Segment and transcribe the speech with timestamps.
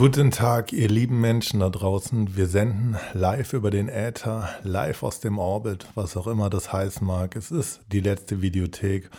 [0.00, 2.34] Guten Tag, ihr lieben Menschen da draußen.
[2.34, 7.06] Wir senden live über den Äther, live aus dem Orbit, was auch immer das heißen
[7.06, 7.36] mag.
[7.36, 9.10] Es ist die letzte Videothek,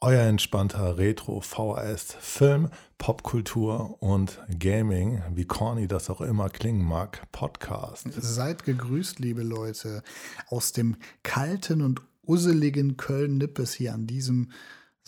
[0.00, 7.20] euer entspannter Retro, VHS, Film, Popkultur und Gaming, wie corny das auch immer klingen mag,
[7.32, 8.06] Podcast.
[8.12, 10.04] Seid gegrüßt, liebe Leute,
[10.46, 14.52] aus dem kalten und usseligen Köln-Nippes hier an diesem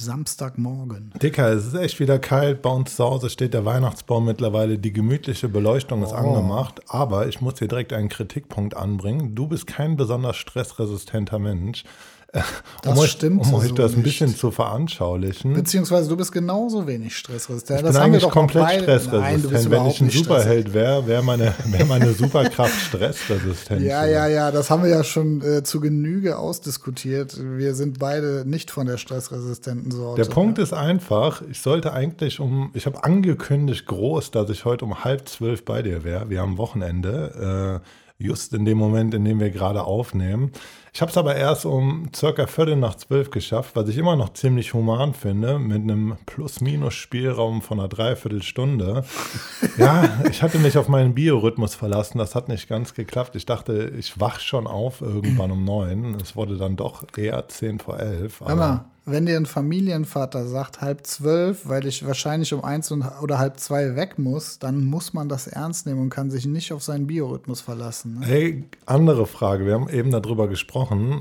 [0.00, 1.12] Samstagmorgen.
[1.22, 2.62] Dicker, es ist echt wieder kalt.
[2.62, 4.78] Bei uns zu Hause steht der Weihnachtsbaum mittlerweile.
[4.78, 6.16] Die gemütliche Beleuchtung ist Oh.
[6.16, 6.80] angemacht.
[6.88, 9.34] Aber ich muss hier direkt einen Kritikpunkt anbringen.
[9.34, 11.84] Du bist kein besonders stressresistenter Mensch.
[12.32, 14.04] Das um euch, stimmt Um euch so das ein nicht.
[14.04, 15.52] bisschen zu veranschaulichen.
[15.54, 17.80] Beziehungsweise du bist genauso wenig stressresistent.
[17.80, 19.22] Ich Das bin haben wir eigentlich komplett stressresistent.
[19.22, 23.82] Nein, du bist Wenn ich ein Superheld wäre, wäre meine, wär meine Superkraft stressresistent.
[23.82, 27.36] Ja, ja, ja, das haben wir ja schon äh, zu Genüge ausdiskutiert.
[27.40, 30.22] Wir sind beide nicht von der stressresistenten Sorte.
[30.22, 34.84] Der Punkt ist einfach, ich sollte eigentlich um, ich habe angekündigt groß, dass ich heute
[34.84, 36.30] um halb zwölf bei dir wäre.
[36.30, 37.80] Wir haben Wochenende,
[38.20, 40.52] äh, just in dem Moment, in dem wir gerade aufnehmen.
[40.92, 44.32] Ich habe es aber erst um circa Viertel nach zwölf geschafft, was ich immer noch
[44.32, 49.04] ziemlich human finde, mit einem Plus-Minus-Spielraum von einer Dreiviertelstunde.
[49.76, 53.36] ja, ich hatte mich auf meinen Biorhythmus verlassen, das hat nicht ganz geklappt.
[53.36, 56.16] Ich dachte, ich wach schon auf irgendwann um neun.
[56.20, 58.40] Es wurde dann doch eher zehn vor elf.
[58.40, 63.58] Mal, wenn dir ein Familienvater sagt, halb zwölf, weil ich wahrscheinlich um eins oder halb
[63.58, 67.06] zwei weg muss, dann muss man das ernst nehmen und kann sich nicht auf seinen
[67.06, 68.20] Biorhythmus verlassen.
[68.20, 68.26] Ne?
[68.26, 69.66] Hey, andere Frage.
[69.66, 70.79] Wir haben eben darüber gesprochen,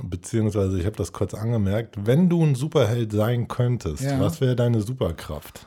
[0.09, 1.95] beziehungsweise ich habe das kurz angemerkt.
[2.05, 4.19] Wenn du ein Superheld sein könntest, Ja.
[4.19, 5.65] was wäre deine Superkraft?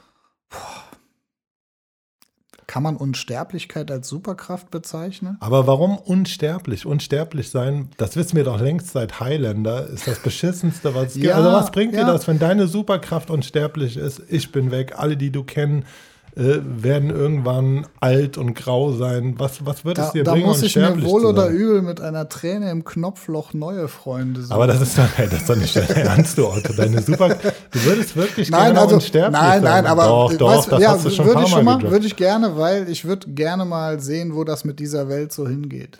[2.67, 5.37] Kann man Unsterblichkeit als Superkraft bezeichnen?
[5.41, 6.87] Aber warum unsterblich?
[6.87, 11.27] Unsterblich sein, das wissen wir doch längst seit Highlander, ist das beschissenste, was es gibt.
[11.27, 12.07] Ja, Also was bringt dir ja.
[12.13, 14.23] das, wenn deine Superkraft unsterblich ist?
[14.29, 15.87] Ich bin weg, alle, die du kennst,
[16.35, 19.35] äh, werden irgendwann alt und grau sein.
[19.37, 22.01] Was, was wird es Da, dir da bringen, muss ich mir wohl oder übel mit
[22.01, 24.53] einer Träne im Knopfloch neue Freunde suchen.
[24.53, 26.73] Aber das ist doch, das ist doch nicht Ernst, du Otto.
[26.73, 29.85] Deine Super, du würdest wirklich Nein, gerne also, unsterblich nein, sein.
[29.85, 31.83] nein, aber doch, äh, doch, weißt, das ja, hast du schon würde ich schon mal,
[31.83, 35.47] würde ich gerne, weil ich würde gerne mal sehen, wo das mit dieser Welt so
[35.47, 35.99] hingeht.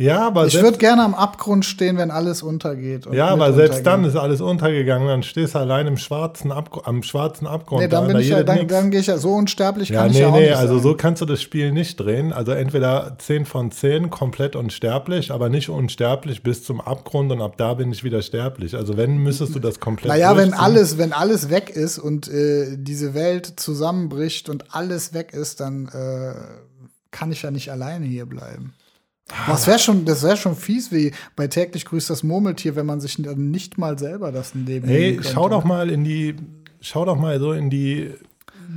[0.00, 3.04] Ja, aber Ich würde gerne am Abgrund stehen, wenn alles untergeht.
[3.12, 5.06] ja, aber selbst dann ist alles untergegangen.
[5.06, 7.82] Dann stehst du allein im schwarzen Abgr am schwarzen Abgrund.
[7.82, 10.10] Nee, dann da, bin ich ja, dann, dann gehe ich ja so unsterblich, Ja, kann
[10.10, 10.82] ich nee, ja auch nee, nicht also sein.
[10.84, 12.32] so kannst du das Spiel nicht drehen.
[12.32, 17.58] Also entweder 10 von 10 komplett unsterblich, aber nicht unsterblich bis zum Abgrund und ab
[17.58, 18.74] da bin ich wieder sterblich.
[18.76, 22.74] Also wenn, müsstest du das komplett Naja, wenn alles, wenn alles weg ist und äh,
[22.78, 26.32] diese Welt zusammenbricht und alles weg ist, dann äh,
[27.10, 28.72] kann ich ja nicht alleine hier bleiben.
[29.46, 33.00] Das wäre schon, das wäre schon fies, wie bei täglich grüßt das Murmeltier, wenn man
[33.00, 36.36] sich dann nicht mal selber das Leben Hey, schau doch mal in die,
[36.80, 38.10] schau doch mal so in die,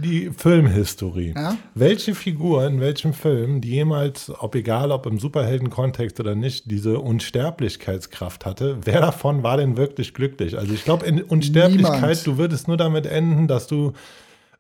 [0.02, 1.34] die Filmhistorie.
[1.36, 1.58] Ja?
[1.76, 7.00] Welche Figur in welchem Film, die jemals, ob egal ob im Superheldenkontext oder nicht, diese
[7.00, 10.58] Unsterblichkeitskraft hatte, wer davon war denn wirklich glücklich?
[10.58, 12.28] Also ich glaube, in Unsterblichkeit, Niemand.
[12.28, 13.94] du würdest nur damit enden, dass du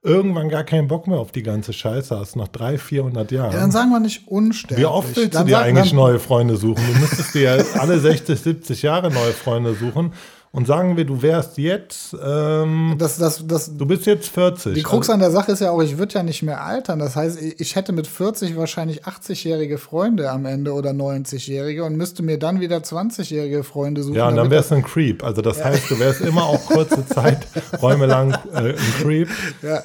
[0.03, 3.53] irgendwann gar keinen Bock mehr auf die ganze Scheiße hast, nach 300, 400 Jahren.
[3.53, 4.79] Ja, dann sagen wir nicht unsterblich.
[4.79, 6.83] Wie oft willst du Dann dir sag- eigentlich neue Freunde suchen?
[6.93, 10.11] Du müsstest dir alle 60, 70 Jahre neue Freunde suchen.
[10.55, 14.75] Und sagen wir, du wärst jetzt, ähm, Das, das, das, du bist jetzt 40.
[14.75, 16.99] die Krux an der Sache ist ja auch, ich würde ja nicht mehr altern.
[16.99, 22.21] Das heißt, ich hätte mit 40 wahrscheinlich 80-jährige Freunde am Ende oder 90-jährige und müsste
[22.21, 24.15] mir dann wieder 20-jährige Freunde suchen.
[24.15, 25.23] ja, und dann wärst du ein Creep.
[25.23, 27.47] Also das heißt, du wärst immer auch kurze Zeit,
[27.81, 29.29] Räume lang äh, ein Creep.
[29.63, 29.81] Ja.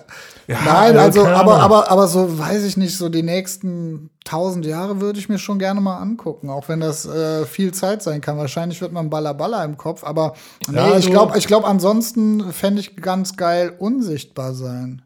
[0.48, 4.98] Ja, Nein, also aber, aber, aber so weiß ich nicht, so die nächsten tausend Jahre
[4.98, 8.38] würde ich mir schon gerne mal angucken, auch wenn das äh, viel Zeit sein kann.
[8.38, 10.32] Wahrscheinlich wird man Balla im Kopf, aber
[10.66, 15.02] nee, Ja, ich glaube, ich glaub, ansonsten fände ich ganz geil unsichtbar sein.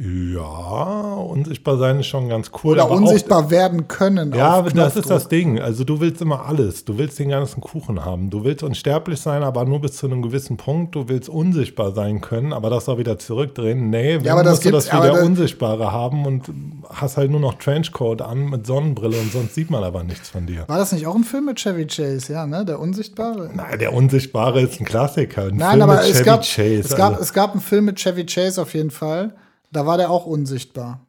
[0.00, 2.74] Ja, unsichtbar sein ist schon ganz cool.
[2.74, 4.32] Oder aber auch- unsichtbar werden können.
[4.32, 5.26] Ja, das ist das.
[5.28, 5.60] Ding.
[5.60, 6.84] Also du willst immer alles.
[6.84, 8.30] Du willst den ganzen Kuchen haben.
[8.30, 10.94] Du willst unsterblich sein, aber nur bis zu einem gewissen Punkt.
[10.94, 13.90] Du willst unsichtbar sein können, aber das auch wieder zurückdrehen.
[13.90, 16.44] Nee, Ja, aber das musst du das gibt's- aber wieder das- Unsichtbare haben und
[16.88, 20.46] hast halt nur noch Trenchcoat an mit Sonnenbrille und sonst sieht man aber nichts von
[20.46, 20.64] dir.
[20.68, 22.64] War das nicht auch ein Film mit Chevy Chase, ja, ne?
[22.64, 23.50] Der Unsichtbare?
[23.52, 25.46] Nein, der Unsichtbare ist ein Klassiker.
[25.46, 26.74] Ein Nein, Film aber es Chevy gab, Chase.
[26.84, 27.22] es, gab, also.
[27.22, 29.34] es gab einen Film mit Chevy Chase auf jeden Fall.
[29.72, 31.00] Da war der auch unsichtbar.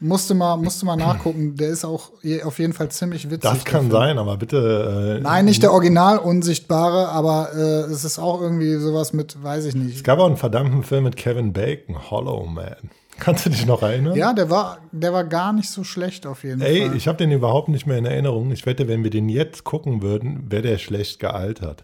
[0.00, 1.56] Musste mal, musste mal nachgucken.
[1.56, 3.50] Der ist auch je- auf jeden Fall ziemlich witzig.
[3.50, 3.90] das kann Film.
[3.92, 5.16] sein, aber bitte.
[5.18, 9.64] Äh, Nein, nicht der Original Unsichtbare, aber äh, es ist auch irgendwie sowas mit, weiß
[9.64, 10.04] ich Es nicht.
[10.04, 12.76] gab auch einen verdammten Film mit Kevin Bacon, Hollow Man.
[13.18, 14.16] Kannst du dich noch erinnern?
[14.16, 16.96] Ja, der war, der war gar nicht so schlecht auf jeden Ey, Fall.
[16.96, 18.52] ich habe den überhaupt nicht mehr in Erinnerung.
[18.52, 21.82] Ich wette, wenn wir den jetzt gucken würden, wäre der schlecht gealtert.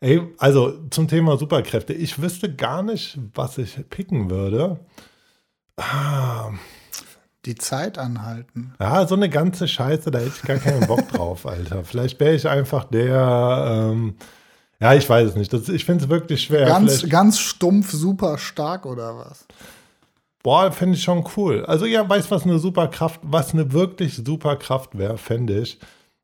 [0.00, 1.94] Ey, also zum Thema Superkräfte.
[1.94, 4.80] Ich wüsste gar nicht, was ich picken würde.
[5.78, 6.50] Ah,
[7.44, 8.74] Die Zeit anhalten.
[8.80, 11.84] Ja, so eine ganze Scheiße, da hätte ich gar keinen Bock drauf, Alter.
[11.84, 14.16] Vielleicht wäre ich einfach der, ähm,
[14.80, 15.52] ja, ich weiß es nicht.
[15.52, 16.66] Das, ich finde es wirklich schwer.
[16.66, 19.46] Ganz, Vielleicht, ganz stumpf, super stark oder was?
[20.42, 21.64] boah, fände ich schon cool.
[21.66, 25.78] Also ja, weißt du, was eine Superkraft, was eine wirklich Superkraft wäre, fände ich,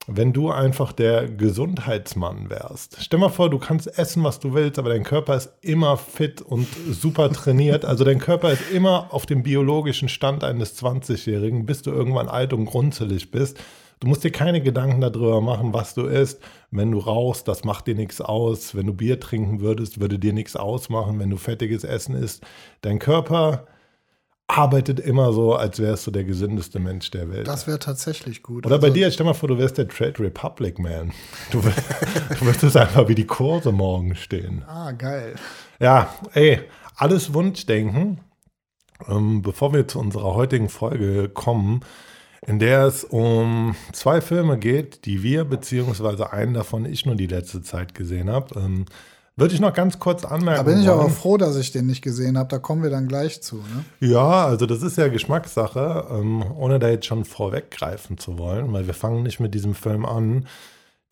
[0.06, 2.98] wenn du einfach der Gesundheitsmann wärst.
[3.00, 6.42] Stell mal vor, du kannst essen, was du willst, aber dein Körper ist immer fit
[6.42, 7.84] und super trainiert.
[7.84, 12.52] Also dein Körper ist immer auf dem biologischen Stand eines 20-Jährigen, bis du irgendwann alt
[12.52, 13.58] und grunzelig bist.
[14.00, 16.40] Du musst dir keine Gedanken darüber machen, was du isst.
[16.70, 18.74] Wenn du rauchst, das macht dir nichts aus.
[18.74, 21.18] Wenn du Bier trinken würdest, würde dir nichts ausmachen.
[21.18, 22.44] Wenn du fettiges Essen isst,
[22.82, 23.66] dein Körper
[24.46, 27.48] arbeitet immer so, als wärst du der gesündeste Mensch der Welt.
[27.48, 28.66] Das wäre tatsächlich gut.
[28.66, 31.12] Oder bei Also, dir, stell mal vor, du wärst der Trade Republic Man.
[31.50, 31.60] Du,
[32.38, 34.62] du müsstest einfach wie die Kurse morgen stehen.
[34.66, 35.34] Ah, geil.
[35.80, 36.60] Ja, ey,
[36.96, 38.20] alles Wunschdenken.
[39.08, 41.80] Ähm, bevor wir zu unserer heutigen Folge kommen,
[42.46, 47.26] in der es um zwei Filme geht, die wir, beziehungsweise einen davon ich nur die
[47.26, 48.84] letzte Zeit gesehen habe, ähm,
[49.36, 50.64] würde ich noch ganz kurz anmerken.
[50.64, 51.00] Da bin ich wollen.
[51.00, 52.48] aber froh, dass ich den nicht gesehen habe.
[52.48, 53.56] Da kommen wir dann gleich zu.
[53.56, 53.84] Ne?
[54.08, 58.86] Ja, also das ist ja Geschmackssache, ähm, ohne da jetzt schon vorweggreifen zu wollen, weil
[58.86, 60.46] wir fangen nicht mit diesem Film an.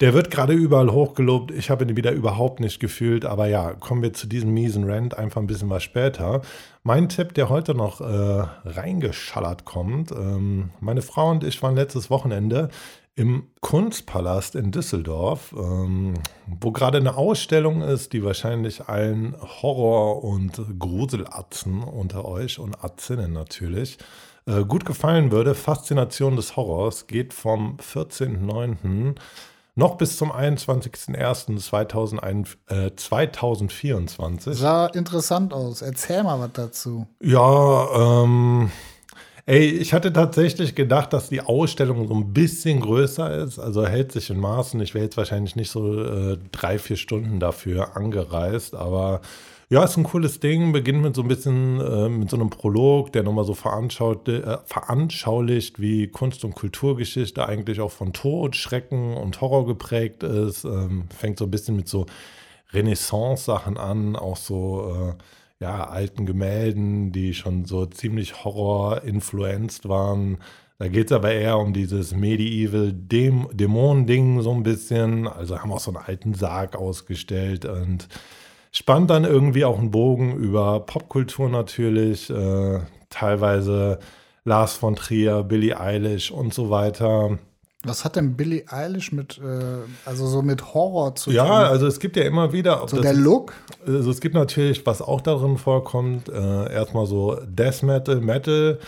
[0.02, 1.52] Der wird gerade überall hochgelobt.
[1.52, 3.24] Ich habe ihn wieder überhaupt nicht gefühlt.
[3.24, 6.42] Aber ja, kommen wir zu diesem miesen Rant einfach ein bisschen was später.
[6.82, 10.10] Mein Tipp, der heute noch äh, reingeschallert kommt.
[10.10, 12.68] Ähm, meine Frau und ich waren letztes Wochenende
[13.14, 16.14] im Kunstpalast in Düsseldorf, ähm,
[16.48, 23.32] wo gerade eine Ausstellung ist, die wahrscheinlich allen Horror- und Gruselatzen unter euch und Atzinnen
[23.32, 23.98] natürlich
[24.46, 25.54] äh, gut gefallen würde.
[25.54, 29.14] Faszination des Horrors geht vom 14.09.
[29.74, 34.58] noch bis zum 21.01.2001 äh, 2024.
[34.58, 35.82] Sah interessant aus.
[35.82, 37.08] Erzähl mal was dazu.
[37.20, 38.70] Ja, ähm,
[39.46, 44.12] ey, ich hatte tatsächlich gedacht, dass die Ausstellung so ein bisschen größer ist, also hält
[44.12, 44.78] sich in Maßen.
[44.80, 49.22] Ich wäre jetzt wahrscheinlich nicht so äh, drei, vier Stunden dafür angereist, aber
[49.72, 50.72] ja, ist ein cooles Ding.
[50.72, 54.58] Beginnt mit so ein bisschen, äh, mit so einem Prolog, der nochmal so veranschaulicht, äh,
[54.66, 60.64] veranschaulicht, wie Kunst- und Kulturgeschichte eigentlich auch von Tod, Schrecken und Horror geprägt ist.
[60.64, 62.04] Ähm, fängt so ein bisschen mit so
[62.74, 65.14] Renaissance-Sachen an, auch so
[65.58, 70.36] äh, ja, alten Gemälden, die schon so ziemlich Horror-influenced waren.
[70.78, 75.28] Da geht es aber eher um dieses Medieval Däm Dämonen-Ding so ein bisschen.
[75.28, 78.08] Also haben auch so einen alten Sarg ausgestellt und
[78.72, 82.80] spannt dann irgendwie auch einen Bogen über Popkultur natürlich, äh,
[83.10, 83.98] teilweise
[84.44, 87.38] Lars von Trier, Billie Eilish und so weiter.
[87.84, 89.50] Was hat denn Billie Eilish mit, äh,
[90.04, 91.52] also so mit Horror zu Ja, tun?
[91.52, 92.78] also es gibt ja immer wieder.
[92.86, 93.52] so das der ist- Look?
[93.86, 98.78] Also es gibt natürlich, was auch darin vorkommt, äh, erstmal so Death Metal, Metal,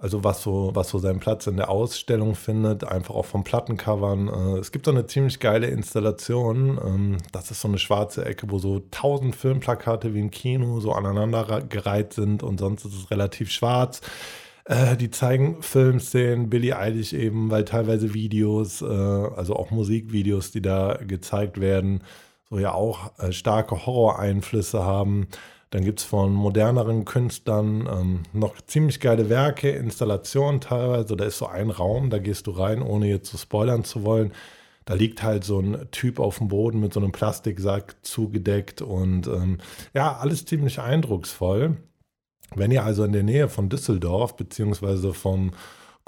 [0.00, 4.28] also was so, was so seinen Platz in der Ausstellung findet, einfach auch von Plattencovern.
[4.28, 6.78] Äh, es gibt so eine ziemlich geile Installation.
[6.84, 10.92] Ähm, das ist so eine schwarze Ecke, wo so tausend Filmplakate wie im Kino so
[10.92, 14.00] aneinander gereiht sind und sonst ist es relativ schwarz.
[14.64, 20.62] Äh, die zeigen Filmszenen, Billie Eilish eben, weil teilweise Videos, äh, also auch Musikvideos, die
[20.62, 22.02] da gezeigt werden,
[22.48, 25.28] so ja auch starke Horror-Einflüsse haben.
[25.70, 31.16] Dann gibt es von moderneren Künstlern ähm, noch ziemlich geile Werke, Installationen teilweise.
[31.16, 34.32] Da ist so ein Raum, da gehst du rein, ohne jetzt zu spoilern zu wollen.
[34.86, 39.26] Da liegt halt so ein Typ auf dem Boden mit so einem Plastiksack zugedeckt und
[39.26, 39.58] ähm,
[39.92, 41.76] ja, alles ziemlich eindrucksvoll.
[42.54, 45.52] Wenn ihr also in der Nähe von Düsseldorf beziehungsweise vom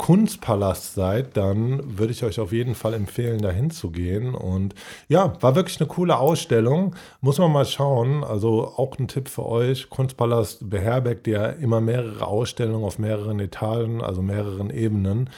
[0.00, 4.34] Kunstpalast seid, dann würde ich euch auf jeden Fall empfehlen, dahin zu gehen.
[4.34, 4.74] Und
[5.08, 6.96] ja, war wirklich eine coole Ausstellung.
[7.20, 8.24] Muss man mal schauen.
[8.24, 9.90] Also auch ein Tipp für euch.
[9.90, 15.28] Kunstpalast beherbergt ja immer mehrere Ausstellungen auf mehreren Etagen, also mehreren Ebenen.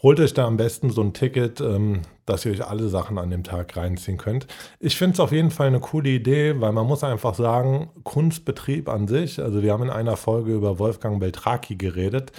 [0.00, 3.30] Holt euch da am besten so ein Ticket, ähm, dass ihr euch alle Sachen an
[3.30, 4.46] dem Tag reinziehen könnt.
[4.78, 8.88] Ich finde es auf jeden Fall eine coole Idee, weil man muss einfach sagen, Kunstbetrieb
[8.88, 12.30] an sich, also wir haben in einer Folge über Wolfgang Beltraki geredet,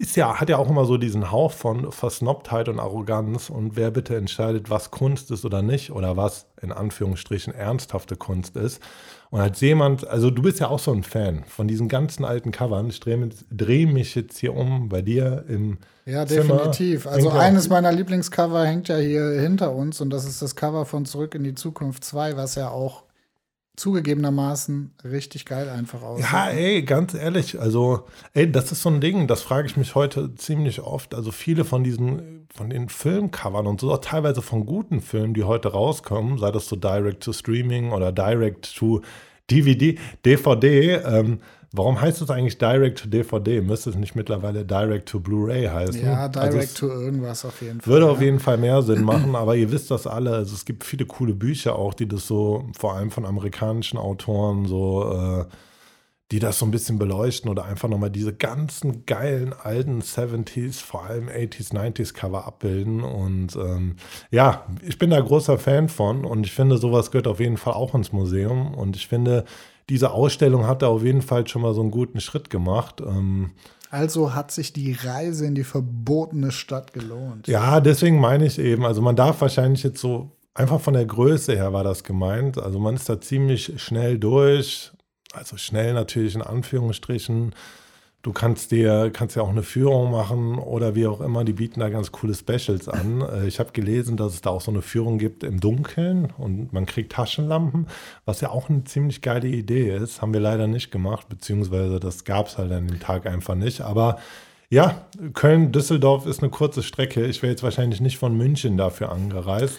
[0.00, 3.90] ist ja, hat ja auch immer so diesen Hauch von Versnobtheit und Arroganz und wer
[3.90, 8.80] bitte entscheidet, was Kunst ist oder nicht oder was in Anführungsstrichen ernsthafte Kunst ist.
[9.30, 12.52] Und als jemand, also du bist ja auch so ein Fan von diesen ganzen alten
[12.52, 16.56] Covern, ich drehe dreh mich jetzt hier um bei dir im Ja, Zimmer.
[16.58, 17.06] definitiv.
[17.08, 20.86] Also Hängt eines meiner Lieblingscover hängt ja hier hinter uns und das ist das Cover
[20.86, 23.02] von Zurück in die Zukunft 2, was ja auch
[23.78, 26.26] zugegebenermaßen richtig geil einfach aussieht.
[26.30, 29.94] Ja, ey, ganz ehrlich, also, ey, das ist so ein Ding, das frage ich mich
[29.94, 31.14] heute ziemlich oft.
[31.14, 35.44] Also viele von diesen, von den Filmcovern und so, auch teilweise von guten Filmen, die
[35.44, 39.02] heute rauskommen, sei das so Direct to Streaming oder Direct to
[39.50, 41.40] DVD, DVD, ähm,
[41.72, 43.60] Warum heißt es eigentlich Direct to DVD?
[43.60, 46.02] Müsste es nicht mittlerweile Direct to Blu-ray heißen?
[46.02, 47.92] Ja, Also Direct es to irgendwas auf jeden Fall.
[47.92, 48.12] würde ja.
[48.12, 50.32] auf jeden Fall mehr Sinn machen, aber ihr wisst das alle.
[50.32, 54.64] Also es gibt viele coole Bücher auch, die das so, vor allem von amerikanischen Autoren,
[54.64, 55.44] so, äh,
[56.30, 61.04] die das so ein bisschen beleuchten oder einfach nochmal diese ganzen geilen alten 70s, vor
[61.04, 63.02] allem 80s, 90s Cover abbilden.
[63.02, 63.96] Und ähm,
[64.30, 67.74] ja, ich bin da großer Fan von und ich finde, sowas gehört auf jeden Fall
[67.74, 68.74] auch ins Museum.
[68.74, 69.44] Und ich finde,
[69.88, 73.00] diese Ausstellung hat da auf jeden Fall schon mal so einen guten Schritt gemacht.
[73.00, 73.52] Ähm,
[73.90, 77.48] Also hat sich die Reise in die verbotene Stadt gelohnt.
[77.48, 81.54] Ja, deswegen meine ich eben, also man darf wahrscheinlich jetzt so, einfach von der Größe
[81.54, 82.58] her war das gemeint.
[82.58, 84.92] Also man ist da ziemlich schnell durch.
[85.32, 87.54] Also schnell natürlich in Anführungsstrichen.
[88.28, 91.80] Du kannst dir, kannst ja auch eine Führung machen oder wie auch immer, die bieten
[91.80, 93.22] da ganz coole Specials an.
[93.32, 96.70] Äh, Ich habe gelesen, dass es da auch so eine Führung gibt im Dunkeln und
[96.74, 97.86] man kriegt Taschenlampen,
[98.26, 100.20] was ja auch eine ziemlich geile Idee ist.
[100.20, 103.80] Haben wir leider nicht gemacht, beziehungsweise das gab es halt an dem Tag einfach nicht.
[103.80, 104.18] Aber
[104.68, 107.24] ja, Köln-Düsseldorf ist eine kurze Strecke.
[107.24, 109.78] Ich wäre jetzt wahrscheinlich nicht von München dafür angereist.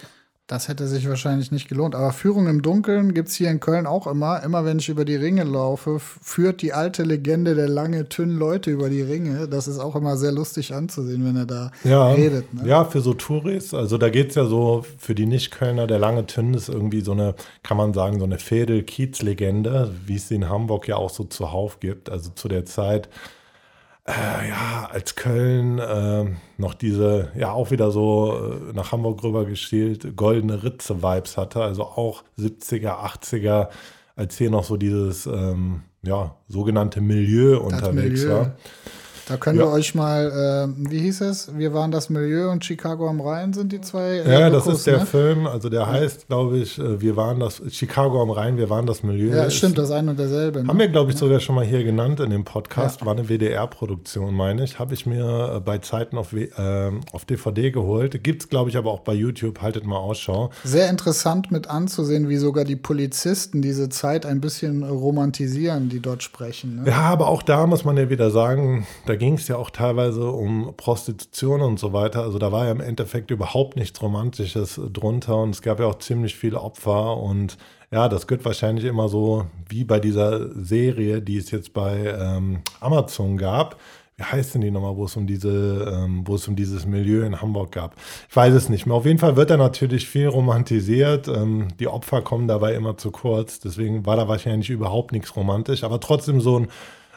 [0.50, 1.94] Das hätte sich wahrscheinlich nicht gelohnt.
[1.94, 4.42] Aber Führung im Dunkeln gibt es hier in Köln auch immer.
[4.42, 8.72] Immer wenn ich über die Ringe laufe, führt die alte Legende der lange, dünnen Leute
[8.72, 9.46] über die Ringe.
[9.46, 12.52] Das ist auch immer sehr lustig anzusehen, wenn er da Ja, redet.
[12.52, 12.66] Ne?
[12.66, 13.74] ja, für so Touris.
[13.74, 17.12] Also da geht es ja so, für die Nicht-Kölner, der lange Tünn ist irgendwie so
[17.12, 21.22] eine, kann man sagen, so eine Fädel-Kiez-Legende, wie es sie in Hamburg ja auch so
[21.22, 22.10] zuhauf gibt.
[22.10, 23.08] Also zu der Zeit,
[24.10, 26.24] äh, ja, als Köln äh,
[26.58, 31.62] noch diese, ja, auch wieder so äh, nach Hamburg rüber gestielt, goldene Ritze-Vibes hatte.
[31.62, 33.68] Also auch 70er, 80er,
[34.16, 38.34] als hier noch so dieses, ähm, ja, sogenannte Milieu unterwegs Milieu.
[38.34, 38.52] war.
[39.30, 39.66] Da können Ja.
[39.66, 41.56] wir euch mal, äh, wie hieß es?
[41.56, 44.18] Wir waren das Milieu und Chicago am Rhein sind die zwei.
[44.18, 45.06] äh, Ja, das Dokus, ist der ne?
[45.06, 48.86] Film, also der heißt, glaube ich, äh, wir waren das, Chicago am Rhein, wir waren
[48.86, 49.34] das Milieu.
[49.36, 50.62] Ja, stimmt, das ein und derselbe.
[50.62, 50.68] Ne?
[50.68, 53.06] Haben wir, glaube ich, sogar schon mal hier genannt in dem Podcast.
[53.06, 54.78] War eine WDR-Produktion, meine ich.
[54.80, 58.22] Habe ich mir äh, bei Zeiten auf, W- ähm, auf DVD geholt.
[58.24, 59.62] Gibt es, glaube ich, aber auch bei YouTube.
[59.62, 60.50] Haltet mal Ausschau.
[60.64, 66.22] Sehr interessant mit anzusehen, wie sogar die Polizisten diese Zeit ein bisschen romantisieren, die dort
[66.22, 66.76] sprechen.
[66.82, 66.90] Ne?
[66.90, 70.30] Ja, aber auch da muss man ja wieder sagen, da ging es ja auch teilweise
[70.30, 72.22] um Prostitution und so weiter.
[72.22, 75.98] Also da war ja im Endeffekt überhaupt nichts Romantisches drunter und es gab ja auch
[75.98, 77.56] ziemlich viele Opfer und
[77.92, 82.62] ja, das gehört wahrscheinlich immer so wie bei dieser Serie, die es jetzt bei ähm,
[82.80, 83.78] Amazon gab.
[84.16, 87.24] Wie heißt denn die nochmal, wo es um diese, ähm, wo es um dieses Milieu
[87.24, 87.96] in Hamburg gab?
[88.28, 88.94] Ich weiß es nicht mehr.
[88.94, 91.26] Auf jeden Fall wird da natürlich viel romantisiert.
[91.26, 93.60] Ähm, die Opfer kommen dabei immer zu kurz.
[93.60, 95.84] Deswegen war da wahrscheinlich überhaupt nichts romantisch.
[95.84, 96.68] Aber trotzdem so ein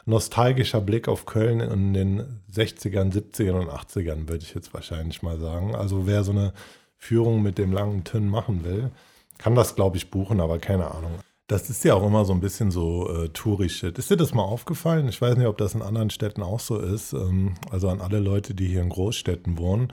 [0.05, 5.39] nostalgischer Blick auf Köln in den 60ern, 70ern und 80ern, würde ich jetzt wahrscheinlich mal
[5.39, 5.75] sagen.
[5.75, 6.53] Also wer so eine
[6.97, 8.91] Führung mit dem langen Tünn machen will,
[9.37, 11.11] kann das, glaube ich, buchen, aber keine Ahnung.
[11.47, 13.97] Das ist ja auch immer so ein bisschen so äh, Touri-Shit.
[13.97, 15.09] Ist dir das mal aufgefallen?
[15.09, 17.13] Ich weiß nicht, ob das in anderen Städten auch so ist.
[17.13, 19.91] Ähm, also an alle Leute, die hier in Großstädten wohnen.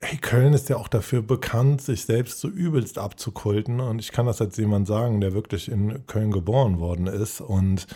[0.00, 3.80] Ey, Köln ist ja auch dafür bekannt, sich selbst so übelst abzukulten.
[3.80, 7.40] Und ich kann das als jemand sagen, der wirklich in Köln geboren worden ist.
[7.40, 7.86] Und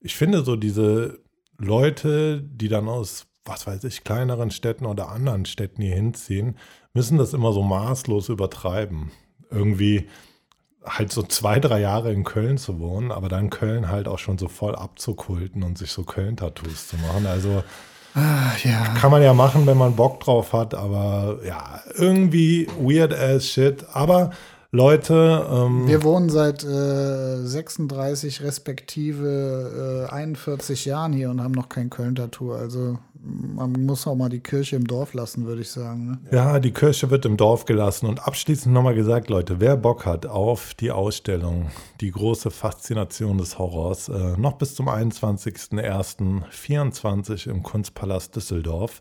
[0.00, 1.20] ich finde so diese
[1.58, 6.56] Leute, die dann aus, was weiß ich, kleineren Städten oder anderen Städten hier hinziehen,
[6.94, 9.10] müssen das immer so maßlos übertreiben.
[9.50, 10.08] Irgendwie
[10.84, 14.38] halt so zwei, drei Jahre in Köln zu wohnen, aber dann Köln halt auch schon
[14.38, 17.26] so voll abzukulten und sich so Köln-Tattoos zu machen.
[17.26, 17.62] Also
[18.14, 18.94] Ah, ja.
[18.94, 23.84] kann man ja machen, wenn man Bock drauf hat, aber ja, irgendwie weird as shit.
[23.92, 24.30] Aber
[24.70, 31.70] Leute, ähm, Wir wohnen seit äh, 36 respektive äh, 41 Jahren hier und haben noch
[31.70, 32.52] kein Köln-Tattoo.
[32.52, 36.10] Also man muss auch mal die Kirche im Dorf lassen, würde ich sagen.
[36.10, 36.18] Ne?
[36.30, 38.06] Ja, die Kirche wird im Dorf gelassen.
[38.06, 41.70] Und abschließend nochmal gesagt, Leute, wer Bock hat auf die Ausstellung,
[42.02, 49.00] die große Faszination des Horrors, äh, noch bis zum 21.01.24 im Kunstpalast Düsseldorf.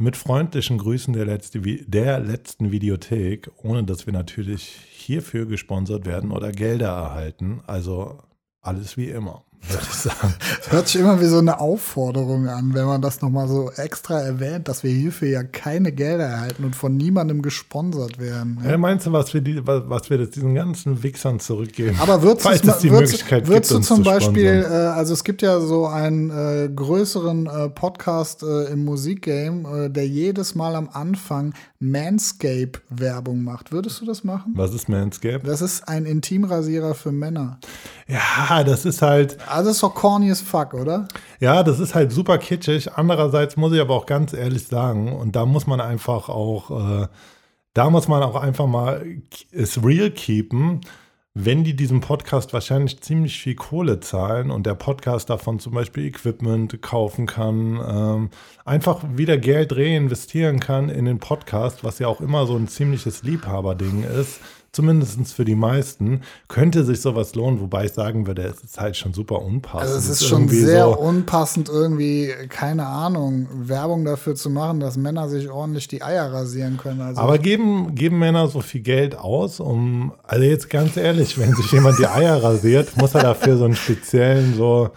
[0.00, 6.30] Mit freundlichen Grüßen der, letzte, der letzten Videothek, ohne dass wir natürlich hierfür gesponsert werden
[6.30, 7.62] oder Gelder erhalten.
[7.66, 8.22] Also
[8.60, 10.34] alles wie immer, würde ich sagen.
[10.58, 14.20] Das hört sich immer wie so eine Aufforderung an, wenn man das nochmal so extra
[14.20, 18.58] erwähnt, dass wir hierfür ja keine Gelder erhalten und von niemandem gesponsert werden.
[18.64, 21.96] Äh, meinst du, was wir, die, was, wir diesen ganzen Wichsern zurückgeben?
[22.00, 24.66] Aber würdest Falls du es die würdest, Möglichkeit würdest gibt, du uns zum zu Beispiel,
[24.68, 29.90] äh, also es gibt ja so einen äh, größeren äh, Podcast äh, im Musikgame, äh,
[29.90, 33.72] der jedes Mal am Anfang Manscape-Werbung macht.
[33.72, 34.52] Würdest du das machen?
[34.56, 35.46] Was ist Manscaped?
[35.46, 37.58] Das ist ein Intimrasierer für Männer.
[38.08, 41.08] Ja, das ist halt, Also ist doch corny as fuck, oder?
[41.40, 42.92] ja, das ist halt super kitschig.
[42.94, 47.06] Andererseits muss ich aber auch ganz ehrlich sagen, und da muss man einfach auch, äh,
[47.74, 49.04] da muss man auch einfach mal
[49.52, 50.80] es real keepen.
[51.40, 56.06] wenn die diesem Podcast wahrscheinlich ziemlich viel Kohle zahlen und der Podcast davon zum Beispiel
[56.06, 58.30] Equipment kaufen kann, ähm,
[58.64, 63.22] einfach wieder Geld reinvestieren kann in den Podcast, was ja auch immer so ein ziemliches
[63.22, 64.40] Liebhaberding ist,
[64.72, 68.96] zumindest für die meisten, könnte sich sowas lohnen, wobei ich sagen würde, es ist halt
[68.96, 69.80] schon super unpassend.
[69.82, 74.96] Also es ist schon sehr so, unpassend, irgendwie, keine Ahnung, Werbung dafür zu machen, dass
[74.96, 77.00] Männer sich ordentlich die Eier rasieren können.
[77.00, 81.54] Also Aber geben, geben Männer so viel Geld aus, um, also jetzt ganz ehrlich, wenn
[81.54, 84.90] sich jemand die Eier rasiert, muss er dafür so einen speziellen, so,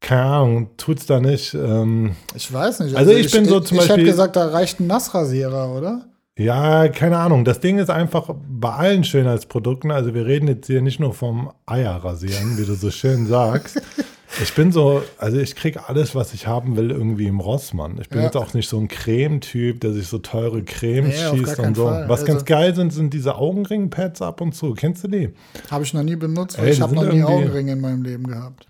[0.00, 1.54] keine Ahnung, tut's da nicht.
[1.54, 2.94] Ähm, ich weiß nicht.
[2.96, 6.06] Also ich bin so zum ich, Ich Beispiel- hätte gesagt, da reicht ein Nassrasierer, oder?
[6.38, 7.44] Ja, keine Ahnung.
[7.44, 11.50] Das Ding ist einfach bei allen Schönheitsprodukten, also wir reden jetzt hier nicht nur vom
[11.66, 13.80] Eierrasieren, wie du so schön sagst.
[14.42, 17.96] Ich bin so, also ich kriege alles, was ich haben will, irgendwie im Rossmann.
[17.98, 18.26] Ich bin Ja.
[18.26, 21.86] jetzt auch nicht so ein Creme-Typ, der sich so teure Cremes Nee, schießt und so.
[21.86, 22.08] Fall.
[22.10, 24.74] Was Also- ganz geil sind, sind diese Augenring-Pads ab und zu.
[24.74, 25.30] Kennst du die?
[25.70, 28.24] Habe ich noch nie benutzt, weil Ey, ich habe noch nie Augenringe in meinem Leben
[28.28, 28.66] gehabt.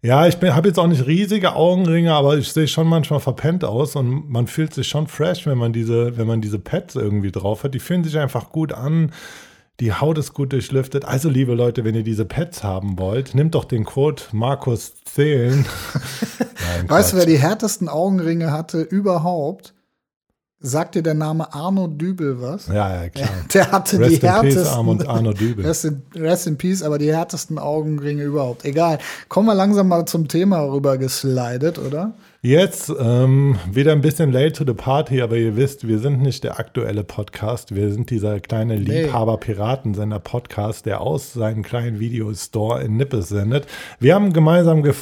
[0.00, 3.96] Ja, ich habe jetzt auch nicht riesige Augenringe, aber ich sehe schon manchmal verpennt aus
[3.96, 7.64] und man fühlt sich schon fresh, wenn man diese, wenn man diese Pads irgendwie drauf
[7.64, 7.74] hat.
[7.74, 9.12] Die fühlen sich einfach gut an.
[9.80, 11.04] Die Haut ist gut durchlüftet.
[11.04, 15.64] Also, liebe Leute, wenn ihr diese Pads haben wollt, nehmt doch den Code Markus10.
[15.64, 15.64] Nein,
[16.88, 19.74] Weißt du, wer die härtesten Augenringe hatte überhaupt?
[20.60, 22.66] Sagt dir der Name Arno Dübel was?
[22.66, 23.28] Ja, ja, klar.
[23.54, 24.66] Der hatte Rest die in Peace, härtesten.
[24.66, 25.64] Arno, Arno Dübel.
[25.68, 28.64] Rest in, rest in Peace, aber die härtesten Augenringe überhaupt.
[28.64, 28.98] Egal.
[29.28, 32.12] Kommen wir langsam mal zum Thema rüber geslidet, oder?
[32.42, 36.42] Jetzt ähm, wieder ein bisschen late to the party, aber ihr wisst, wir sind nicht
[36.42, 37.76] der aktuelle Podcast.
[37.76, 39.02] Wir sind dieser kleine Nee.
[39.02, 43.68] Liebhaber-Piratensender-Podcast, der aus seinem kleinen Videostore in Nippes sendet.
[44.00, 44.92] Wir haben gemeinsam ge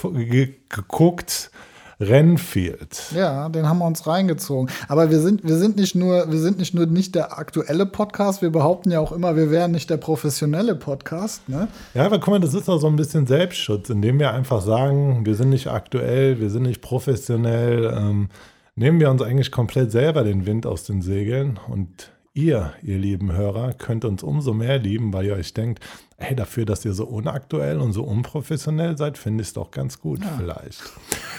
[0.69, 1.51] geguckt
[1.99, 3.13] Renfield.
[3.15, 4.71] Ja, den haben wir uns reingezogen.
[4.89, 8.43] Aber wir sind, wir sind nicht nur, wir sind nicht nur nicht der aktuelle Podcast,
[8.43, 11.69] wir behaupten ja auch immer, wir wären nicht der professionelle Podcast, ne?
[11.95, 15.25] Ja, aber guck mal, das ist auch so ein bisschen Selbstschutz, indem wir einfach sagen,
[15.25, 18.29] wir sind nicht aktuell, wir sind nicht professionell, ähm,
[18.75, 23.33] nehmen wir uns eigentlich komplett selber den Wind aus den Segeln und ihr, ihr lieben
[23.33, 25.81] Hörer, könnt uns umso mehr lieben, weil ihr euch denkt,
[26.19, 30.01] hey, dafür, dass ihr so unaktuell und so unprofessionell seid, finde ich es doch ganz
[30.01, 30.83] gut vielleicht.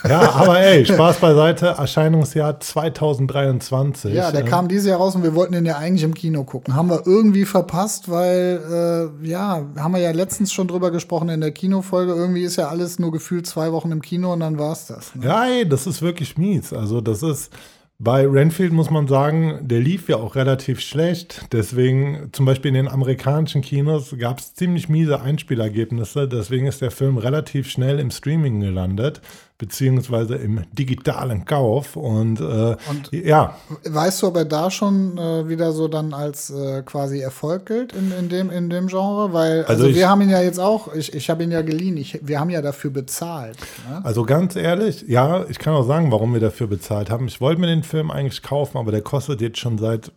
[0.08, 4.14] Ja, aber ey, Spaß beiseite, Erscheinungsjahr 2023.
[4.14, 6.44] Ja, der Ähm, kam dieses Jahr raus und wir wollten den ja eigentlich im Kino
[6.44, 6.76] gucken.
[6.76, 11.42] Haben wir irgendwie verpasst, weil, äh, ja, haben wir ja letztens schon drüber gesprochen in
[11.42, 12.14] der Kinofolge.
[12.14, 15.16] Irgendwie ist ja alles nur gefühlt zwei Wochen im Kino und dann war's das.
[15.16, 15.26] Ne?
[15.26, 16.74] Ja, ey, das ist wirklich mies.
[16.74, 17.52] Also das ist
[18.00, 21.48] bei Renfield muss man sagen, der lief ja auch relativ schlecht.
[21.52, 26.28] Deswegen, zum Beispiel in den amerikanischen Kinos gab es ziemlich miese Einspielergebnisse.
[26.28, 29.22] Deswegen ist der Film relativ schnell im Streaming gelandet,
[29.58, 31.96] beziehungsweise im digitalen Kauf.
[31.96, 36.50] Und, äh, Und- ja, Weißt du, ob er da schon äh, wieder so dann als
[36.50, 39.34] äh, quasi Erfolg gilt in, in, dem, in dem Genre?
[39.34, 41.62] Weil, also, Also ich- wir haben ihn ja jetzt auch, ich, ich habe ihn ja
[41.64, 43.58] geliehen, ich, wir haben ja dafür bezahlt.
[43.90, 44.02] Ne?
[44.06, 47.28] Also ganz ehrlich, ja, ich kann auch sagen, warum wir dafür bezahlt haben.
[47.28, 50.12] Ich wollte mir den Film eigentlich kaufen, aber der kostet jetzt schon seit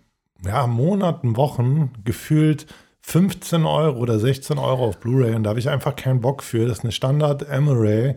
[0.44, 2.66] ja, Monaten, Wochen gefühlt
[3.02, 6.66] 15 Euro oder 16 Euro auf Blu-ray und da habe ich einfach keinen Bock für.
[6.66, 8.14] Das ist eine Standard Emery.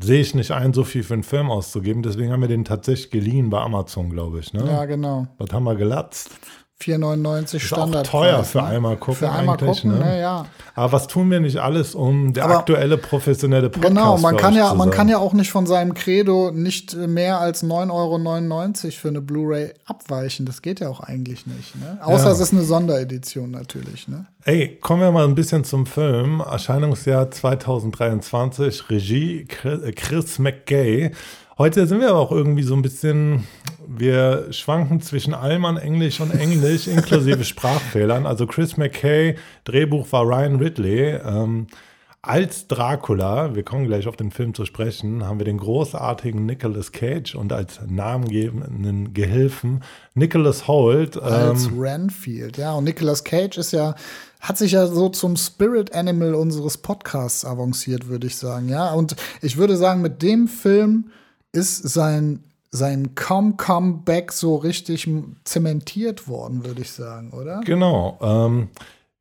[0.00, 2.02] Sehe ich nicht ein, so viel für einen Film auszugeben.
[2.02, 4.52] Deswegen haben wir den tatsächlich geliehen bei Amazon, glaube ich.
[4.52, 4.64] Ne?
[4.66, 5.26] Ja, genau.
[5.38, 6.30] Was haben wir gelatzt?
[6.80, 8.06] 4,99 Ist auch Standard.
[8.06, 10.04] teuer für einmal gucken Für einmal eigentlich, gucken, ne?
[10.04, 10.20] ne?
[10.20, 10.46] ja.
[10.74, 14.54] Aber was tun wir nicht alles, um der Aber- aktuelle professionelle Podcast Genau, man kann
[14.54, 18.90] ja, man kann ja auch nicht von seinem Credo nicht äh, mehr als 9,99 Euro
[18.92, 20.44] für eine Blu-ray abweichen.
[20.44, 21.76] Das geht ja auch eigentlich nicht.
[21.76, 21.98] Ne?
[22.02, 22.32] Außer Ja.
[22.32, 24.08] es ist eine Sonderedition natürlich.
[24.08, 24.26] Ne?
[24.44, 26.40] Ey, kommen wir mal ein bisschen zum Film.
[26.40, 31.12] Erscheinungsjahr 2023, Regie Chris- Chris McKay.
[31.62, 33.46] Heute sind wir aber auch irgendwie so ein bisschen,
[33.86, 38.26] wir schwanken zwischen allem an Englisch und Englisch, inklusive Sprachfehlern.
[38.26, 41.20] Also Chris McKay, Drehbuch war Ryan Ridley.
[41.24, 41.68] Ähm,
[42.20, 46.90] als Dracula, wir kommen gleich auf den Film zu sprechen, haben wir den großartigen Nicolas
[46.90, 51.16] Cage und als namengebenden Gehilfen Nicholas Holt.
[51.16, 52.72] Als Ähm, Renfield, ja.
[52.72, 53.94] Und Nicolas Cage ist ja,
[54.40, 58.92] hat sich ja so zum Spirit Animal unseres Podcasts avanciert, würde ich sagen, ja.
[58.92, 61.04] Und ich würde sagen, mit dem Film
[61.52, 62.40] ist sein
[62.74, 65.06] sein Come Comeback so richtig
[65.44, 67.60] zementiert worden, würde ich sagen, oder?
[67.66, 68.18] Genau.
[68.22, 68.68] Ähm,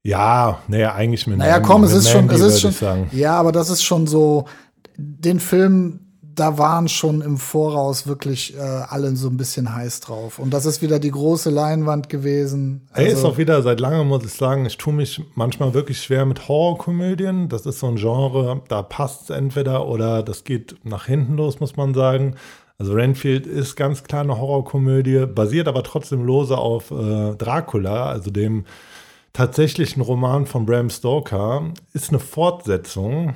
[0.04, 3.34] ja, naja, eigentlich mit Naja, komm, es ist schon, Mandy, es würde ist schon, ja,
[3.34, 4.46] aber das ist schon so,
[4.98, 6.00] den Film,
[6.42, 10.40] da waren schon im Voraus wirklich äh, alle so ein bisschen heiß drauf.
[10.40, 12.88] Und das ist wieder die große Leinwand gewesen.
[12.94, 16.02] Er ist Also- auch wieder seit langem, muss ich sagen, ich tue mich manchmal wirklich
[16.02, 17.48] schwer mit Horrorkomödien.
[17.48, 21.60] Das ist so ein Genre, da passt es entweder oder das geht nach hinten los,
[21.60, 22.36] muss man sagen.
[22.80, 28.32] Also Renfield ist ganz klar eine Horrorkomödie, basiert aber trotzdem lose auf äh, Dracula, also
[28.32, 28.66] dem
[29.34, 33.36] tatsächlich ein Roman von Bram Stoker, ist eine Fortsetzung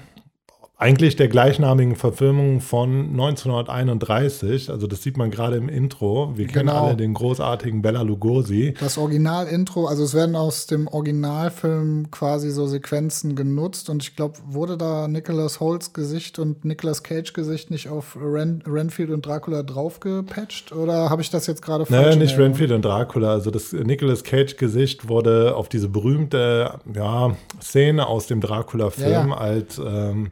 [0.77, 4.69] eigentlich der gleichnamigen Verfilmung von 1931.
[4.69, 6.33] Also das sieht man gerade im Intro.
[6.35, 6.87] Wir kennen Genau.
[6.87, 8.73] alle den großartigen Bella Lugosi.
[8.79, 14.37] Das Original-Intro, also es werden aus dem Originalfilm quasi so Sequenzen genutzt und ich glaube,
[14.45, 19.63] wurde da Nicholas Holts Gesicht und Nicolas Cage Gesicht nicht auf Ren Renfield und Dracula
[19.63, 22.05] draufgepatcht oder habe ich das jetzt gerade falsch?
[22.05, 22.37] Naja, nicht?
[22.37, 23.31] Renfield und Dracula.
[23.31, 29.33] Also das Nicolas Cage-Gesicht wurde auf diese berühmte ja, Szene aus dem Dracula-Film Ja, ja.
[29.37, 30.31] als ähm,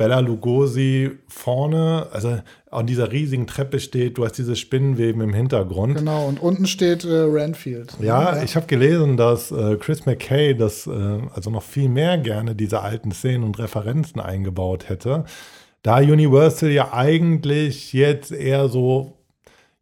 [0.00, 2.38] Bella Lugosi vorne, also
[2.70, 5.98] an dieser riesigen Treppe steht, du hast diese Spinnenweben im Hintergrund.
[5.98, 7.92] Genau, und unten steht äh, Renfield.
[8.00, 12.54] Ja, ich habe gelesen, dass äh, Chris McKay das äh, also noch viel mehr gerne
[12.54, 15.24] diese alten Szenen und Referenzen eingebaut hätte.
[15.82, 19.18] Da Universal ja eigentlich jetzt eher so.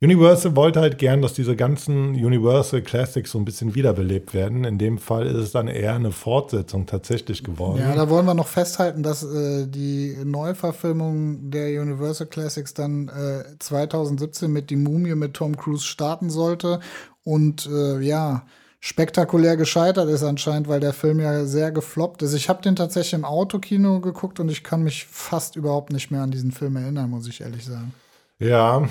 [0.00, 4.62] Universal wollte halt gern, dass diese ganzen Universal Classics so ein bisschen wiederbelebt werden.
[4.62, 7.80] In dem Fall ist es dann eher eine Fortsetzung tatsächlich geworden.
[7.80, 13.58] Ja, da wollen wir noch festhalten, dass äh, die Neuverfilmung der Universal Classics dann äh,
[13.58, 16.78] 2017 mit Die Mumie mit Tom Cruise starten sollte
[17.24, 18.46] und äh, ja,
[18.78, 22.34] spektakulär gescheitert ist anscheinend, weil der Film ja sehr gefloppt ist.
[22.34, 26.22] Ich habe den tatsächlich im Autokino geguckt und ich kann mich fast überhaupt nicht mehr
[26.22, 27.92] an diesen Film erinnern, muss ich ehrlich sagen.
[28.38, 28.88] Ja,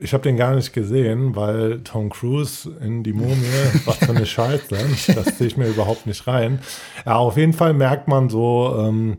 [0.00, 3.34] ich habe den gar nicht gesehen, weil Tom Cruise in die Mumie,
[3.84, 6.60] was für eine Scheiße, das sehe ich mir überhaupt nicht rein.
[7.04, 9.18] Ja, auf jeden Fall merkt man so, ähm,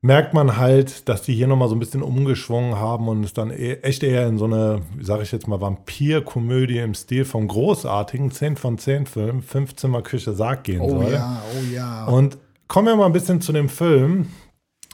[0.00, 3.50] merkt man halt, dass die hier nochmal so ein bisschen umgeschwungen haben und es dann
[3.50, 8.30] eh, echt eher in so eine, sage ich jetzt mal, Vampir-Komödie im Stil vom großartigen
[8.30, 11.12] 10 von 10 Film, Fünfzimmer Küche Sarg gehen Oh soll.
[11.12, 12.06] ja, oh ja.
[12.06, 14.28] Und kommen wir mal ein bisschen zu dem Film.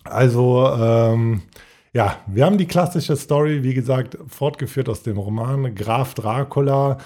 [0.04, 1.42] Also, ähm,
[1.94, 5.74] ja, wir haben die klassische Story, wie gesagt, fortgeführt aus dem Roman.
[5.76, 6.98] Graf Dracula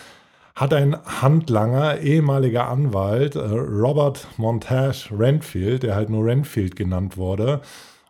[0.55, 7.61] hat einen Handlanger, ehemaliger Anwalt, äh, Robert Montage Renfield, der halt nur Renfield genannt wurde.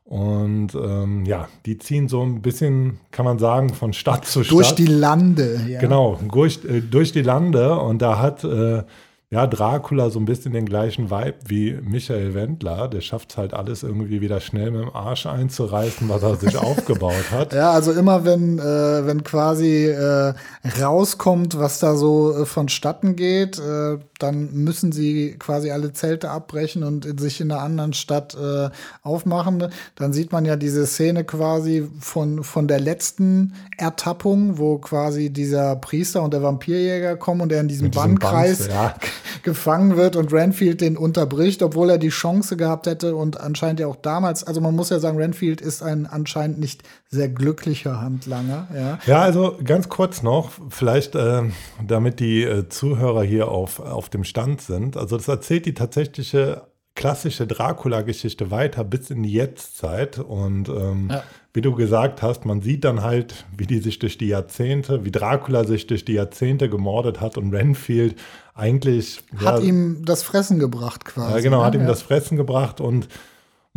[0.04, 4.52] Und ähm, ja, die ziehen so ein bisschen, kann man sagen, von Stadt zu Stadt.
[4.52, 5.80] Durch die Lande, ja.
[5.80, 8.84] Genau, durch, äh, durch die Lande und da hat äh,
[9.30, 12.88] ja Dracula so ein bisschen den gleichen Vibe wie Michael Wendler.
[12.88, 16.56] Der schafft es halt alles irgendwie wieder schnell mit dem Arsch einzureißen, was er sich
[16.58, 17.52] aufgebaut hat.
[17.52, 20.32] Ja, also immer wenn, äh, wenn quasi äh,
[20.80, 26.82] rauskommt, was da so äh, vonstatten geht, äh, dann müssen sie quasi alle Zelte abbrechen
[26.82, 28.70] und in, sich in einer anderen Stadt äh,
[29.02, 29.68] aufmachen.
[29.94, 35.76] Dann sieht man ja diese Szene quasi von, von der letzten Ertappung, wo quasi dieser
[35.76, 38.94] Priester und der Vampirjäger kommen und er in diesem Bannkreis Band, ja.
[39.42, 43.86] gefangen wird und Renfield den unterbricht, obwohl er die Chance gehabt hätte und anscheinend ja
[43.86, 48.68] auch damals, also man muss ja sagen, Renfield ist ein anscheinend nicht sehr glücklicher Handlanger,
[48.74, 48.98] ja.
[49.06, 51.42] Ja, also ganz kurz noch, vielleicht äh,
[51.86, 54.96] damit die äh, Zuhörer hier auf, auf dem Stand sind.
[54.96, 56.62] Also das erzählt die tatsächliche
[56.94, 60.18] klassische Dracula-Geschichte weiter bis in die Jetztzeit.
[60.18, 61.22] Und ähm, Ja.
[61.54, 65.12] wie du gesagt hast, man sieht dann halt, wie die sich durch die Jahrzehnte, wie
[65.12, 68.16] Dracula sich durch die Jahrzehnte gemordet hat und Renfield
[68.58, 71.34] eigentlich Hat ja, ihm das Fressen gebracht quasi.
[71.34, 71.64] ja, genau, ne?
[71.66, 73.08] hat ihm das Fressen gebracht und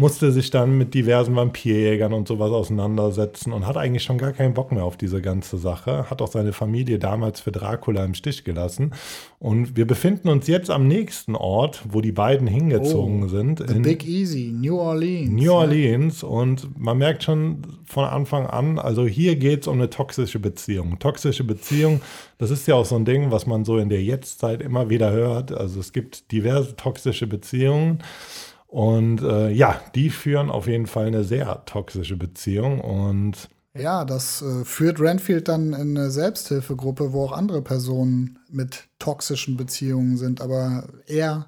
[0.02, 4.56] musste sich dann mit diversen Vampirjägern und sowas auseinandersetzen und hat eigentlich schon gar keinen
[4.56, 6.10] Bock mehr auf diese ganze Sache.
[6.10, 8.94] Hat auch seine Familie damals für Dracula im Stich gelassen.
[9.38, 13.60] Und wir befinden uns jetzt am nächsten Ort, wo die beiden hingezogen Oh, sind.
[13.60, 15.30] The in Big Easy, New Orleans.
[15.30, 15.54] New ne?
[15.54, 20.40] Orleans und man merkt schon von Anfang an, also hier geht es um eine toxische
[20.40, 20.98] Beziehung.
[20.98, 22.02] Toxische Beziehung,
[22.40, 25.12] das ist ja auch so ein Ding, was man so in der Jetztzeit immer wieder
[25.12, 25.52] hört.
[25.52, 28.00] Also es gibt diverse toxische Beziehungen
[28.72, 34.42] und äh, ja, die führen auf jeden Fall eine sehr toxische Beziehung und Ja, das
[34.42, 40.40] äh, führt Renfield dann in eine Selbsthilfegruppe, wo auch andere Personen mit toxischen Beziehungen sind,
[40.40, 41.48] aber eher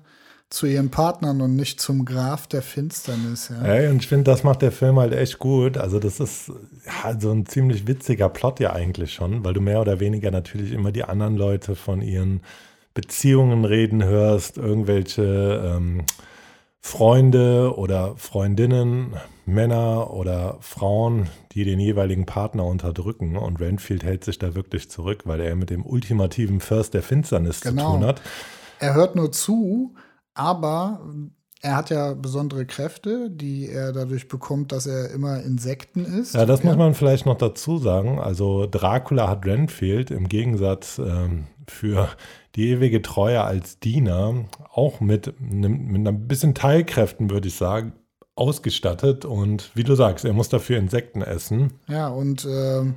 [0.49, 3.49] zu ihren Partnern und nicht zum Graf der Finsternis.
[3.49, 3.63] Ja.
[3.63, 5.77] Ey, und ich finde, das macht der Film halt echt gut.
[5.77, 6.51] Also, das ist
[6.85, 10.73] ja, so ein ziemlich witziger Plot ja eigentlich schon, weil du mehr oder weniger natürlich
[10.73, 12.41] immer die anderen Leute von ihren
[12.93, 16.03] Beziehungen reden hörst, irgendwelche ähm,
[16.85, 19.13] Freunde oder Freundinnen,
[19.45, 23.37] Männer oder Frauen, die den jeweiligen Partner unterdrücken.
[23.37, 27.61] Und Renfield hält sich da wirklich zurück, weil er mit dem ultimativen First der Finsternis
[27.61, 27.85] Genau.
[27.93, 28.21] zu tun hat.
[28.79, 29.95] Er hört nur zu,
[30.33, 30.99] aber
[31.61, 36.35] er hat ja besondere Kräfte, die er dadurch bekommt, dass er immer Insekten isst.
[36.35, 38.19] Ja, das muss man vielleicht noch dazu sagen.
[38.19, 42.09] Also Dracula hat Renfield im Gegensatz ähm, für
[42.55, 47.93] die ewige Treue als Diener auch mit, mit ein bisschen Teilkräften, würde ich sagen,
[48.35, 49.25] ausgestattet.
[49.25, 51.73] Und wie du sagst, er muss dafür Insekten essen.
[51.87, 52.95] Ja, und ähm,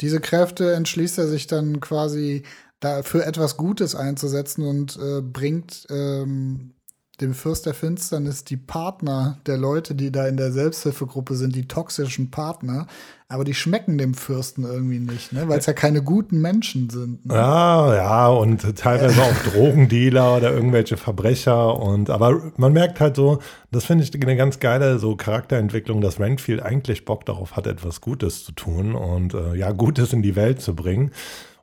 [0.00, 2.44] diese Kräfte entschließt er sich dann quasi
[2.80, 6.74] da für etwas Gutes einzusetzen und äh, bringt ähm,
[7.20, 11.66] dem Fürst der Finsternis die Partner der Leute, die da in der Selbsthilfegruppe sind, die
[11.66, 12.86] toxischen Partner,
[13.28, 15.48] aber die schmecken dem Fürsten irgendwie nicht, ne?
[15.48, 17.26] weil es ja keine guten Menschen sind.
[17.26, 17.34] Ne?
[17.34, 21.78] Ja, ja, und teilweise auch Drogendealer oder irgendwelche Verbrecher.
[21.78, 26.20] Und aber man merkt halt so, das finde ich eine ganz geile so Charakterentwicklung, dass
[26.20, 30.36] Renfield eigentlich Bock darauf hat, etwas Gutes zu tun und äh, ja, Gutes in die
[30.36, 31.10] Welt zu bringen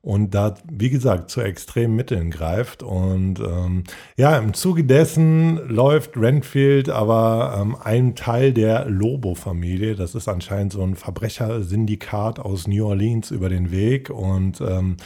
[0.05, 2.83] und da, wie gesagt, zu extremen Mitteln greift.
[2.83, 3.85] Und ähm,
[4.17, 10.73] ja, im Zuge dessen läuft Renfield aber ähm, ein Teil der Lobo-Familie, das ist anscheinend
[10.73, 14.97] so ein Verbrechersyndikat aus New Orleans über den Weg und ähm,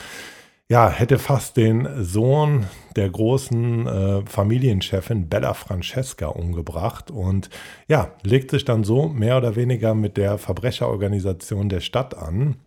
[0.67, 2.65] ja, hätte fast den Sohn
[2.97, 7.49] der großen äh, Familienchefin Bella Francesca umgebracht und
[7.87, 12.57] ja, legt sich dann so mehr oder weniger mit der Verbrecherorganisation der Stadt an.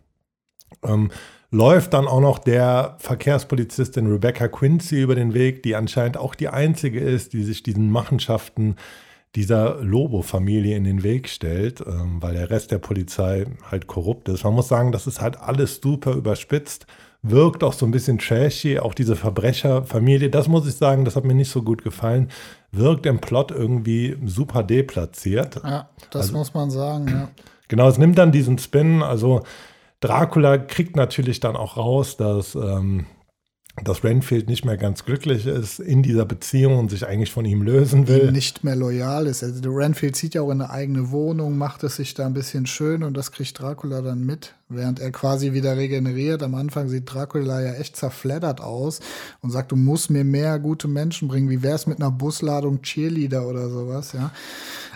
[0.83, 1.11] Ähm,
[1.53, 6.49] läuft dann auch noch der Verkehrspolizistin Rebecca Quincy über den Weg, die anscheinend auch die
[6.49, 8.75] einzige ist, die sich diesen Machenschaften
[9.35, 14.43] dieser Lobo-Familie in den Weg stellt, ähm, weil der Rest der Polizei halt korrupt ist.
[14.43, 16.87] Man muss sagen, das ist halt alles super überspitzt,
[17.21, 21.23] wirkt auch so ein bisschen trashy, auch diese Verbrecherfamilie, das muss ich sagen, das hat
[21.23, 22.29] mir nicht so gut gefallen,
[22.71, 25.61] wirkt im Plot irgendwie super deplatziert.
[25.63, 27.29] Ja, das also, muss man sagen, ja.
[27.67, 29.43] Genau, es nimmt dann diesen Spin, also
[30.03, 33.05] Dracula kriegt natürlich dann auch raus, dass, ähm,
[33.85, 37.61] dass Renfield nicht mehr ganz glücklich ist in dieser Beziehung und sich eigentlich von ihm
[37.61, 38.31] lösen will.
[38.33, 39.43] Nicht mehr loyal ist.
[39.43, 42.65] Also Renfield zieht ja auch in eine eigene Wohnung, macht es sich da ein bisschen
[42.65, 46.43] schön und das kriegt Dracula dann mit, während er quasi wieder regeneriert.
[46.43, 48.99] Am Anfang sieht Dracula ja echt zerfleddert aus
[49.39, 51.49] und sagt, du musst mir mehr gute Menschen bringen.
[51.49, 54.31] Wie wäre es mit einer Busladung Cheerleader oder sowas, ja.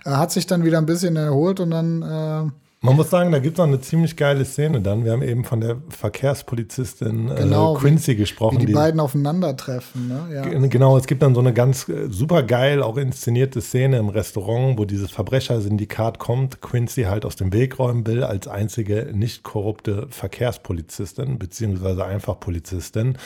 [0.04, 3.40] Er hat sich dann wieder ein bisschen erholt und dann äh, man muss sagen, da
[3.40, 5.04] gibt es noch eine ziemlich geile Szene dann.
[5.04, 8.58] Wir haben eben von der Verkehrspolizistin äh, genau, äh, Quincy wie, gesprochen.
[8.58, 10.08] Wie die, die beiden aufeinandertreffen.
[10.08, 10.28] Ne?
[10.32, 10.44] Ja.
[10.44, 14.78] Genau, es gibt dann so eine ganz äh, super geil, auch inszenierte Szene im Restaurant,
[14.78, 20.06] wo dieses Verbrechersyndikat kommt, Quincy halt aus dem Weg räumen will, als einzige nicht korrupte
[20.10, 23.18] Verkehrspolizistin, beziehungsweise einfach Polizistin.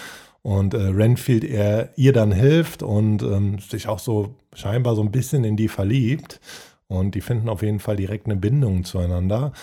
[0.43, 5.11] Und äh, Renfield er, ihr dann hilft und ähm, sich auch so scheinbar so ein
[5.11, 6.39] bisschen in die verliebt.
[6.91, 9.53] Und die finden auf jeden Fall direkt eine Bindung zueinander.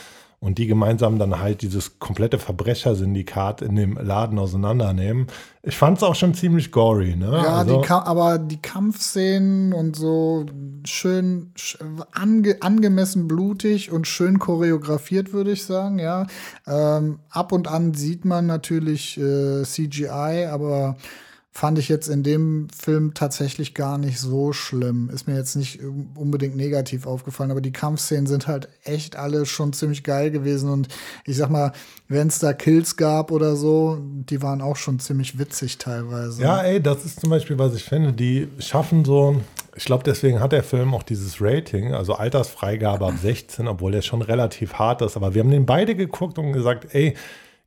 [0.41, 5.27] Und die gemeinsam dann halt dieses komplette Verbrechersyndikat in dem Laden auseinandernehmen.
[5.63, 7.33] Ich fand es auch schon ziemlich gory, ne?
[7.33, 10.47] Ja, also, die aber die Kampfszenen und so
[10.85, 11.53] schön
[12.13, 16.27] ange, angemessen blutig und schön choreografiert, würde ich sagen, ja.
[16.67, 20.97] Ähm, ab und an sieht man natürlich äh, CGI, aber
[21.51, 25.11] fand ich jetzt in dem Film tatsächlich gar nicht so schlimm.
[25.13, 25.81] Ist mir jetzt nicht
[26.15, 30.89] unbedingt negativ aufgefallen, aber die Kampfszenen sind halt echt alle schon ziemlich geil gewesen und
[31.25, 31.73] ich sag mal,
[32.07, 36.43] wenn es da Kills gab oder so, die waren auch schon ziemlich witzig teilweise.
[36.43, 39.41] Ja, ey, das ist zum Beispiel, was ich finde, die schaffen so,
[39.75, 44.03] ich glaube, deswegen hat der Film auch dieses Rating, also Altersfreigabe ab 16, obwohl der
[44.03, 47.15] schon relativ hart ist, aber wir haben den beide geguckt und gesagt, ey,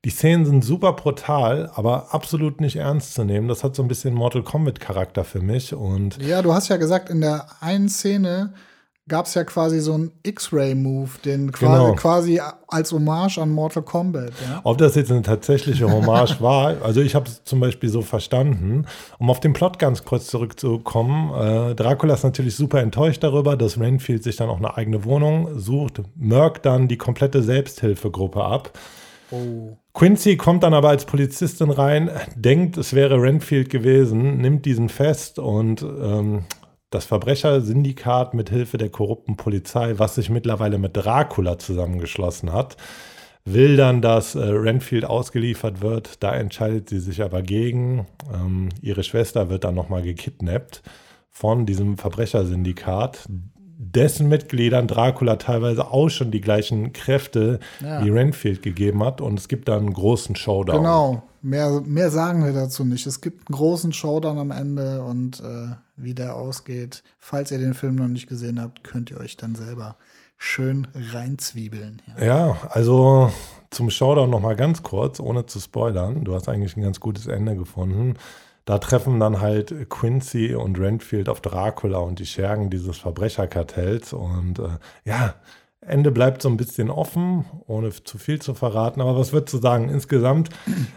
[0.04, 3.48] die Szenen sind super brutal, aber absolut nicht ernst zu nehmen.
[3.48, 5.74] Das hat so ein bisschen Mortal Kombat-Charakter für mich.
[5.76, 8.54] Und ja, du hast ja gesagt, in der einen Szene
[9.08, 11.96] gab es ja quasi so einen X-Ray-Move, den quasi, genau.
[11.96, 14.32] quasi, als Hommage an Mortal Kombat.
[14.48, 14.62] Ja?
[14.64, 18.86] Ob das jetzt eine tatsächliche Hommage war, also ich habe es zum Beispiel so verstanden.
[19.20, 23.80] Um auf den Plot ganz kurz zurückzukommen, äh, Dracula ist natürlich super enttäuscht darüber, dass
[23.80, 28.72] Renfield sich dann auch eine eigene Wohnung sucht, Merck dann die komplette Selbsthilfegruppe ab.
[29.32, 29.78] Oh.
[29.94, 35.39] Quincy kommt dann aber als Polizistin rein, denkt, es wäre Renfield gewesen, nimmt diesen fest
[35.39, 36.46] und ähm,
[36.89, 42.76] das Verbrechersyndikat mit Hilfe der korrupten Polizei, was sich mittlerweile mit Dracula zusammengeschlossen hat,
[43.46, 46.22] will dann, dass äh, Renfield ausgeliefert wird.
[46.22, 48.08] Da entscheidet sie sich aber gegen.
[48.34, 50.84] Ähm, ihre Schwester wird dann nochmal gekidnappt
[51.30, 53.28] von diesem Verbrechersyndikat
[53.82, 58.06] dessen Mitgliedern Dracula teilweise auch schon die gleichen Kräfte ja.
[58.06, 59.22] wie Renfield gegeben hat.
[59.22, 60.78] Und es gibt dann einen großen Showdown.
[60.78, 63.08] Genau, mehr, mehr sagen wir dazu nicht.
[63.08, 67.04] Es gibt einen großen Showdown am Ende und äh, wie der ausgeht.
[67.17, 69.96] Falls ihr den Film noch nicht gesehen habt, könnt ihr euch dann selber
[70.38, 72.04] schön reinzwiebeln.
[72.20, 73.32] Ja, ja also
[73.72, 76.24] zum Showdown noch mal ganz kurz, ohne zu spoilern.
[76.24, 78.15] Du hast eigentlich ein ganz gutes Ende gefunden.
[78.65, 84.13] Da treffen dann halt Quincy und Renfield auf Dracula und die Schergen dieses Verbrecherkartells.
[84.13, 85.36] Und äh, ja,
[85.84, 89.02] Ende bleibt so ein bisschen offen, ohne zu viel zu verraten.
[89.02, 90.50] Aber was würdest du sagen insgesamt?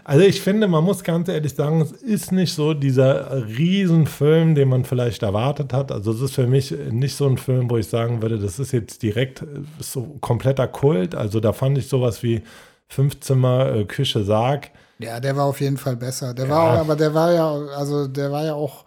[0.03, 4.69] Also ich finde, man muss ganz ehrlich sagen, es ist nicht so dieser Riesenfilm, den
[4.69, 5.91] man vielleicht erwartet hat.
[5.91, 8.73] Also es ist für mich nicht so ein Film, wo ich sagen würde, das ist
[8.73, 9.43] jetzt direkt
[9.79, 11.15] so kompletter Kult.
[11.15, 12.43] Also da fand ich sowas wie
[12.87, 16.33] Fünfzimmer, äh, Küche, Sarg Ja, der war auf jeden Fall besser.
[16.33, 16.51] Der ja.
[16.51, 18.85] war, aber der war ja, also der war ja auch,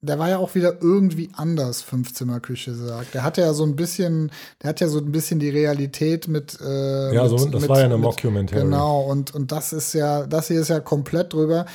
[0.00, 3.14] der war ja auch wieder irgendwie anders, Fünfzimmerküche sagt.
[3.14, 4.30] Der hatte ja so ein bisschen,
[4.62, 6.58] der hat ja so ein bisschen die Realität mit.
[6.60, 8.62] Äh, ja, so, mit, das mit, war ja eine Mockumentary.
[8.62, 11.66] Genau, und, und das ist ja, das hier ist ja komplett drüber.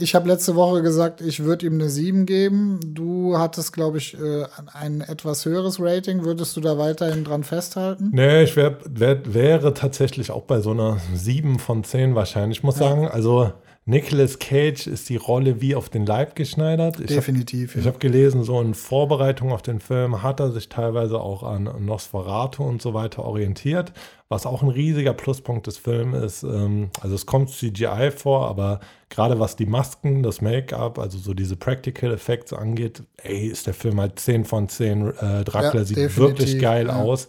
[0.00, 2.78] Ich habe letzte Woche gesagt, ich würde ihm eine 7 geben.
[2.84, 6.24] Du hattest, glaube ich, äh, ein etwas höheres Rating.
[6.24, 8.10] Würdest du da weiterhin dran festhalten?
[8.12, 12.58] Nee, ich wär, wär, wäre tatsächlich auch bei so einer 7 von 10 wahrscheinlich.
[12.58, 12.88] Ich muss ja.
[12.90, 13.52] sagen, also
[13.84, 17.00] Nicolas Cage ist die Rolle wie auf den Leib geschneidert.
[17.00, 17.70] Ich Definitiv.
[17.70, 17.80] Hab, ja.
[17.80, 21.68] Ich habe gelesen, so in Vorbereitung auf den Film hat er sich teilweise auch an
[21.80, 23.92] Nosferatu und so weiter orientiert,
[24.28, 26.42] was auch ein riesiger Pluspunkt des Films ist.
[26.44, 28.78] Ähm, also es kommt CGI vor, aber
[29.10, 33.74] gerade was die Masken, das Make-up, also so diese Practical Effects angeht, ey, ist der
[33.74, 35.08] Film halt 10 von 10.
[35.08, 37.02] Äh, Dracula ja, sieht wirklich geil ja.
[37.02, 37.26] aus.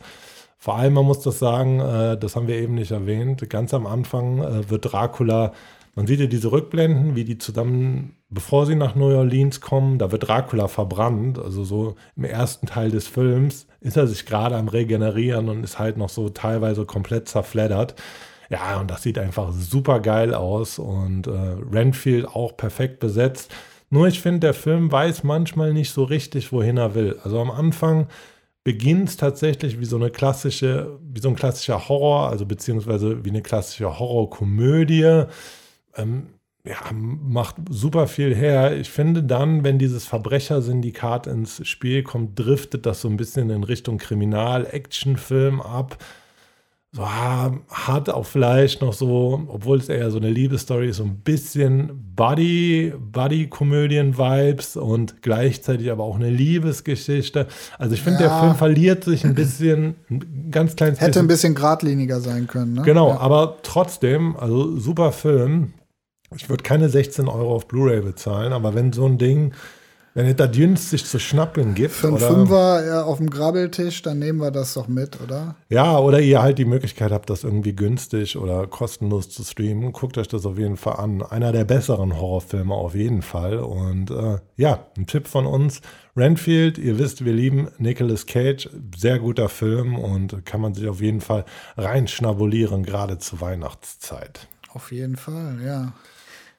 [0.60, 3.88] Vor allem, man muss das sagen, äh, das haben wir eben nicht erwähnt, ganz am
[3.88, 5.52] Anfang äh, wird Dracula
[5.96, 10.12] man sieht ja diese Rückblenden, wie die zusammen, bevor sie nach New Orleans kommen, da
[10.12, 11.38] wird Dracula verbrannt.
[11.38, 15.78] Also so im ersten Teil des Films ist er sich gerade am Regenerieren und ist
[15.78, 17.96] halt noch so teilweise komplett zerfleddert.
[18.50, 21.32] Ja, und das sieht einfach super geil aus und äh,
[21.72, 23.54] Renfield auch perfekt besetzt.
[23.90, 27.20] Nur ich finde, der Film weiß manchmal nicht so richtig, wohin er will.
[27.24, 28.08] Also am Anfang
[28.64, 33.30] beginnt es tatsächlich wie so eine klassische, wie so ein klassischer Horror, also beziehungsweise wie
[33.30, 35.26] eine klassische Horrorkomödie
[35.96, 36.28] ähm,
[36.66, 38.78] ja, macht super viel her.
[38.78, 43.64] Ich finde dann, wenn dieses Verbrechersyndikat ins Spiel kommt, driftet das so ein bisschen in
[43.64, 45.98] Richtung Kriminal-Action-Film ab.
[46.96, 51.18] So hat auch vielleicht noch so, obwohl es eher so eine Liebesstory ist, so ein
[51.18, 57.48] bisschen Buddy, Buddy-Komödien-Vibes und gleichzeitig aber auch eine Liebesgeschichte.
[57.80, 58.30] Also ich finde, ja.
[58.30, 61.26] der Film verliert sich ein bisschen, ein ganz kleines Hätte bisschen.
[61.26, 62.84] ein bisschen geradliniger sein können, ne?
[62.84, 63.18] Genau, ja.
[63.18, 65.74] aber trotzdem, also super Film.
[66.36, 69.54] Ich würde keine 16 Euro auf Blu-ray bezahlen, aber wenn so ein Ding,
[70.14, 71.94] wenn es da günstig zu schnappen gibt.
[71.94, 75.56] Für einen oder, Fünfer auf dem Grabbeltisch, dann nehmen wir das doch mit, oder?
[75.70, 80.18] Ja, oder ihr halt die Möglichkeit habt, das irgendwie günstig oder kostenlos zu streamen, guckt
[80.18, 81.24] euch das auf jeden Fall an.
[81.24, 83.58] Einer der besseren Horrorfilme auf jeden Fall.
[83.58, 85.82] Und äh, ja, ein Tipp von uns.
[86.16, 91.02] Renfield, ihr wisst, wir lieben Nicolas Cage, sehr guter Film und kann man sich auf
[91.02, 91.44] jeden Fall
[91.76, 94.48] reinschnabulieren, gerade zur Weihnachtszeit.
[94.74, 95.94] Auf jeden Fall, ja.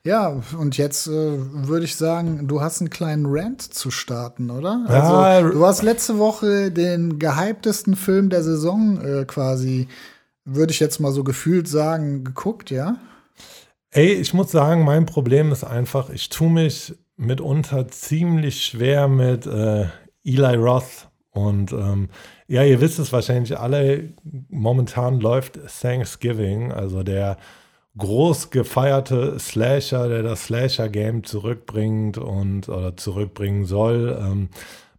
[0.06, 4.84] Ja, und jetzt äh, würde ich sagen, du hast einen kleinen Rant zu starten, oder?
[4.86, 9.88] Also, du hast letzte Woche den gehyptesten Film der Saison äh, quasi,
[10.44, 12.96] würde ich jetzt mal so gefühlt sagen, geguckt, ja?
[13.92, 19.46] Ey, ich muss sagen, mein Problem ist einfach, ich tue mich mitunter ziemlich schwer mit
[19.46, 19.86] äh,
[20.22, 21.08] Eli Roth.
[21.30, 22.10] Und ähm,
[22.46, 24.12] ja, ihr wisst es wahrscheinlich alle,
[24.50, 27.38] momentan läuft Thanksgiving, also der
[27.96, 34.48] groß gefeierte Slasher, der das Slasher-Game zurückbringt und oder zurückbringen soll, ähm,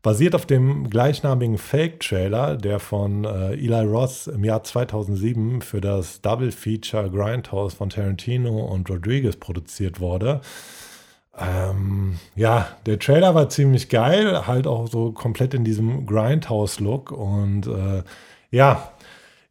[0.02, 6.22] basiert auf dem gleichnamigen Fake-Trailer, der von äh, Eli Ross im Jahr 2007 für das
[6.22, 10.42] Double-Feature Grindhouse von Tarantino und Rodriguez produziert wurde.
[11.38, 17.68] Ähm, ja, der Trailer war ziemlich geil, halt auch so komplett in diesem Grindhouse-Look und
[17.68, 18.04] äh,
[18.52, 18.92] ja,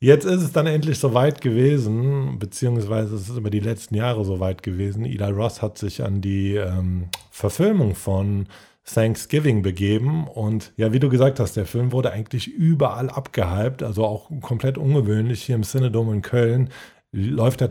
[0.04, 4.62] Jetzt ist es dann endlich soweit gewesen, beziehungsweise es ist über die letzten Jahre soweit
[4.62, 5.06] gewesen.
[5.06, 8.46] Eli Ross hat sich an die ähm, Verfilmung von
[8.84, 10.28] Thanksgiving begeben.
[10.28, 14.76] Und ja, wie du gesagt hast, der Film wurde eigentlich überall abgehypt, also auch komplett
[14.76, 15.42] ungewöhnlich.
[15.42, 16.68] Hier im Cinedom in Köln
[17.10, 17.70] läuft er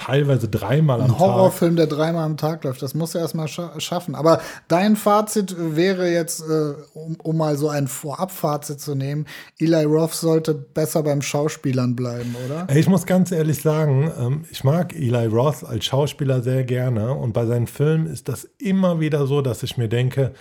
[0.00, 1.16] teilweise dreimal am Tag.
[1.16, 4.14] Ein Horrorfilm, der dreimal am Tag läuft, das muss er erstmal scha schaffen.
[4.14, 9.26] Aber dein Fazit wäre jetzt, äh, um, um, mal so ein Vorabfazit zu nehmen,
[9.58, 12.66] Eli Roth sollte besser beim Schauspielern bleiben, oder?
[12.74, 17.32] Ich muss ganz ehrlich sagen, ähm, ich mag Eli Roth als Schauspieler sehr gerne und
[17.32, 20.32] bei seinen Filmen ist das immer wieder so, dass ich mir denke,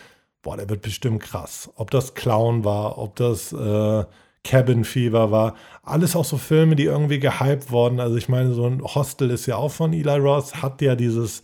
[0.41, 1.69] boah, der wird bestimmt krass.
[1.75, 4.05] Ob das Clown war, ob das äh,
[4.49, 5.53] Cabin Fever war.
[5.83, 7.99] Alles auch so Filme, die irgendwie gehypt wurden.
[7.99, 11.43] Also ich meine, so ein Hostel ist ja auch von Eli Ross, hat ja dieses,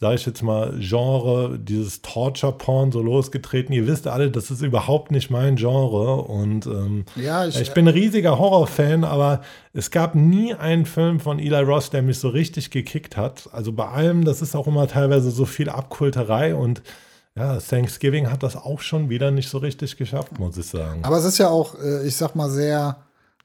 [0.00, 3.72] sag ich jetzt mal, Genre, dieses Torture-Porn so losgetreten.
[3.72, 6.16] Ihr wisst alle, das ist überhaupt nicht mein Genre.
[6.16, 9.42] Und ähm, ja, ich, ich bin ein riesiger Horrorfan, aber
[9.72, 13.48] es gab nie einen Film von Eli Ross, der mich so richtig gekickt hat.
[13.52, 16.82] Also bei allem, das ist auch immer teilweise so viel Abkulterei und
[17.36, 21.04] ja, Thanksgiving hat das auch schon wieder nicht so richtig geschafft, muss ich sagen.
[21.04, 22.96] Aber es ist ja auch, äh, ich sag mal, sehr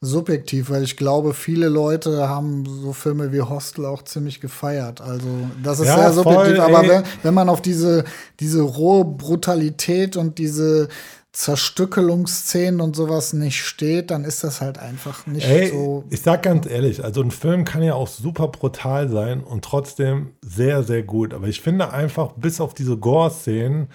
[0.02, 5.02] subjektiv, weil ich glaube, viele Leute haben so Filme wie Hostel auch ziemlich gefeiert.
[5.02, 5.28] Also
[5.64, 6.58] das ist ja, sehr subjektiv.
[6.58, 8.04] Voll, aber wenn, wenn man auf diese,
[8.40, 10.90] diese rohe Brutalität und diese
[11.36, 16.06] Zerstückelungsszenen und sowas nicht steht, dann ist das halt einfach nicht Ey, so.
[16.10, 20.32] Ich sag ganz ehrlich, also ein Film kann ja auch super brutal sein und trotzdem
[20.42, 21.34] sehr, sehr gut.
[21.34, 23.90] Aber ich finde einfach, bis auf diese Gore-Szenen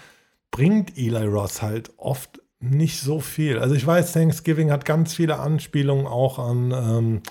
[0.51, 3.59] bringt Eli Ross halt oft nicht so viel.
[3.59, 6.73] Also ich weiß, Thanksgiving hat ganz viele Anspielungen auch an.
[6.73, 7.23] Ähm,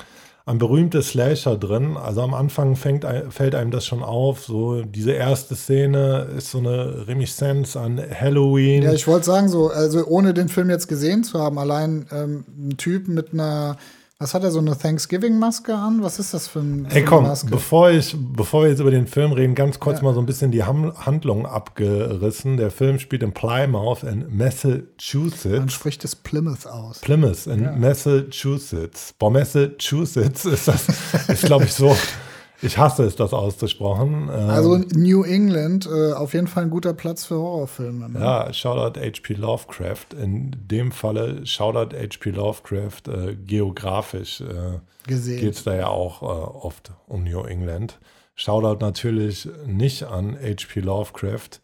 [0.49, 1.95] ein berühmte Slasher drin.
[1.95, 4.43] Also am Anfang fängt, fällt einem das schon auf.
[4.43, 8.83] So diese erste Szene ist so eine Reminiszenz an Halloween.
[8.83, 12.45] Ja, ich wollte sagen, so, also ohne den Film jetzt gesehen zu haben, allein ähm,
[12.57, 13.77] ein Typ mit einer
[14.22, 16.03] was hat er so eine Thanksgiving-Maske an?
[16.03, 17.49] Was ist das für, ein, Ey, komm, Maske?
[17.49, 20.03] Bevor, ich, bevor wir jetzt über den Film reden, ganz kurz ja.
[20.03, 22.57] mal so ein bisschen die Handlung abgerissen.
[22.57, 25.45] Der Film spielt in Plymouth in Massachusetts.
[25.45, 26.99] Man spricht es Plymouth aus.
[26.99, 27.72] Plymouth in ja.
[27.72, 29.13] Massachusetts.
[29.17, 30.88] Boah, Massachusetts ist das,
[31.30, 31.95] ist glaube ich so
[32.62, 34.30] ich hasse es, das auszusprochen.
[34.30, 38.10] Also ähm, New England, äh, auf jeden Fall ein guter Platz für Horrorfilme.
[38.10, 38.20] Ne?
[38.20, 39.34] Ja, Shoutout H.P.
[39.34, 40.14] Lovecraft.
[40.22, 42.32] In dem Falle Shoutout H.P.
[42.32, 47.99] Lovecraft äh, geografisch äh, geht es da ja auch äh, oft um New England.
[48.36, 50.82] Shoutout natürlich nicht an H.P.
[50.82, 51.62] Lovecraft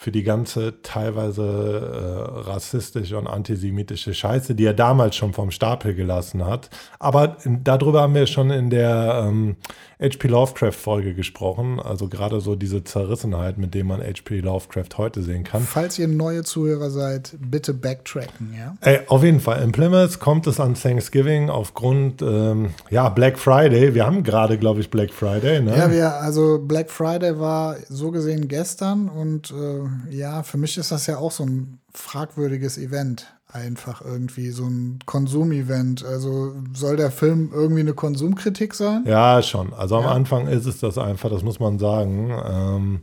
[0.00, 5.92] für die ganze teilweise äh, rassistische und antisemitische Scheiße, die er damals schon vom Stapel
[5.92, 6.70] gelassen hat.
[7.00, 9.56] Aber darüber haben wir schon in der ähm,
[10.00, 10.28] H.P.
[10.28, 11.80] Lovecraft-Folge gesprochen.
[11.80, 14.38] Also gerade so diese Zerrissenheit, mit dem man H.P.
[14.38, 15.62] Lovecraft heute sehen kann.
[15.62, 18.76] Falls ihr neue Zuhörer seid, bitte backtracken, ja?
[18.80, 19.64] Ey, auf jeden Fall.
[19.64, 23.94] In Plymouth kommt es an Thanksgiving aufgrund, ähm, ja, Black Friday.
[23.94, 25.76] Wir haben gerade, glaube ich, Black Friday, ne?
[25.76, 30.92] Ja, wir, also Black Friday war so gesehen gestern und äh, ja, für mich ist
[30.92, 36.04] das ja auch so ein fragwürdiges Event einfach irgendwie so ein Konsumevent.
[36.04, 39.04] Also soll der Film irgendwie eine Konsumkritik sein?
[39.06, 39.72] Ja, schon.
[39.72, 40.10] Also am ja.
[40.10, 42.30] Anfang ist es das einfach, das muss man sagen.
[42.46, 43.00] Ähm,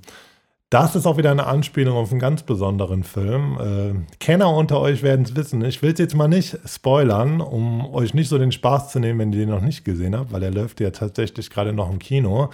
[0.69, 3.57] das ist auch wieder eine Anspielung auf einen ganz besonderen Film.
[3.59, 5.63] Äh, Kenner unter euch werden es wissen.
[5.63, 9.19] Ich will es jetzt mal nicht spoilern, um euch nicht so den Spaß zu nehmen,
[9.19, 11.99] wenn ihr den noch nicht gesehen habt, weil er läuft ja tatsächlich gerade noch im
[11.99, 12.49] Kino.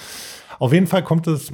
[0.60, 1.52] Auf jeden Fall kommt es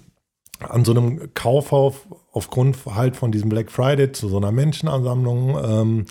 [0.60, 1.96] an so einem Kaufhaus
[2.32, 5.58] aufgrund halt von diesem Black Friday zu so einer Menschenansammlung.
[5.64, 6.06] Ähm,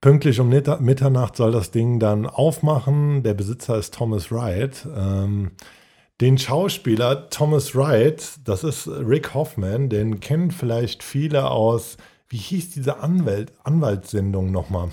[0.00, 3.22] pünktlich um Mitternacht soll das Ding dann aufmachen.
[3.22, 4.86] Der Besitzer ist Thomas Wright.
[4.96, 5.52] Ähm,
[6.20, 11.96] den Schauspieler Thomas Wright, das ist Rick Hoffman, den kennen vielleicht viele aus,
[12.28, 14.90] wie hieß diese Anwalt, Anwaltssendung nochmal?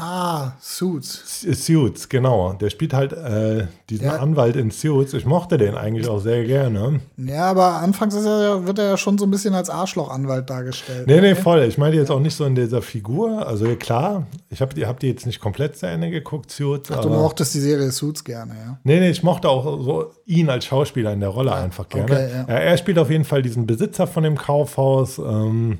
[0.00, 1.42] Ah, Suits.
[1.42, 2.52] Suits, genau.
[2.54, 4.16] Der spielt halt äh, diesen ja.
[4.16, 5.14] Anwalt in Suits.
[5.14, 7.00] Ich mochte den eigentlich auch sehr gerne.
[7.16, 11.06] Ja, aber anfangs er, wird er ja schon so ein bisschen als Arschloch-Anwalt dargestellt.
[11.06, 11.62] Nee, nee, voll.
[11.64, 13.46] Ich meine jetzt auch nicht so in dieser Figur.
[13.46, 16.90] Also klar, ich habe die, hab die jetzt nicht komplett zu Ende geguckt, Suits.
[16.90, 18.78] Ach, du mochtest die Serie Suits gerne, ja?
[18.84, 22.04] Nee, nee, ich mochte auch so ihn als Schauspieler in der Rolle einfach gerne.
[22.04, 22.54] Okay, ja.
[22.54, 25.18] er spielt auf jeden Fall diesen Besitzer von dem Kaufhaus.
[25.18, 25.78] Ähm,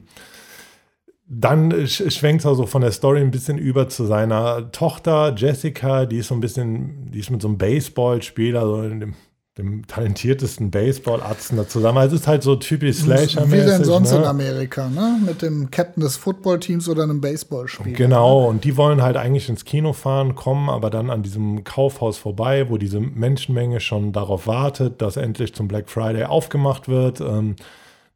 [1.31, 6.19] dann schwenkt er so von der Story ein bisschen über zu seiner Tochter Jessica, die
[6.19, 9.15] ist so ein bisschen, die ist mit so einem Baseballspieler, so dem,
[9.59, 11.99] dem talentiertesten Baseballarzt da zusammen.
[11.99, 14.19] Also es ist halt so typisch slasher Wie denn sonst ne?
[14.19, 15.21] in Amerika, ne?
[15.27, 17.95] Mit dem Captain des Footballteams oder einem Baseballspieler.
[17.95, 22.17] Genau, und die wollen halt eigentlich ins Kino fahren, kommen aber dann an diesem Kaufhaus
[22.17, 27.21] vorbei, wo diese Menschenmenge schon darauf wartet, dass endlich zum Black Friday aufgemacht wird.
[27.21, 27.57] Ähm,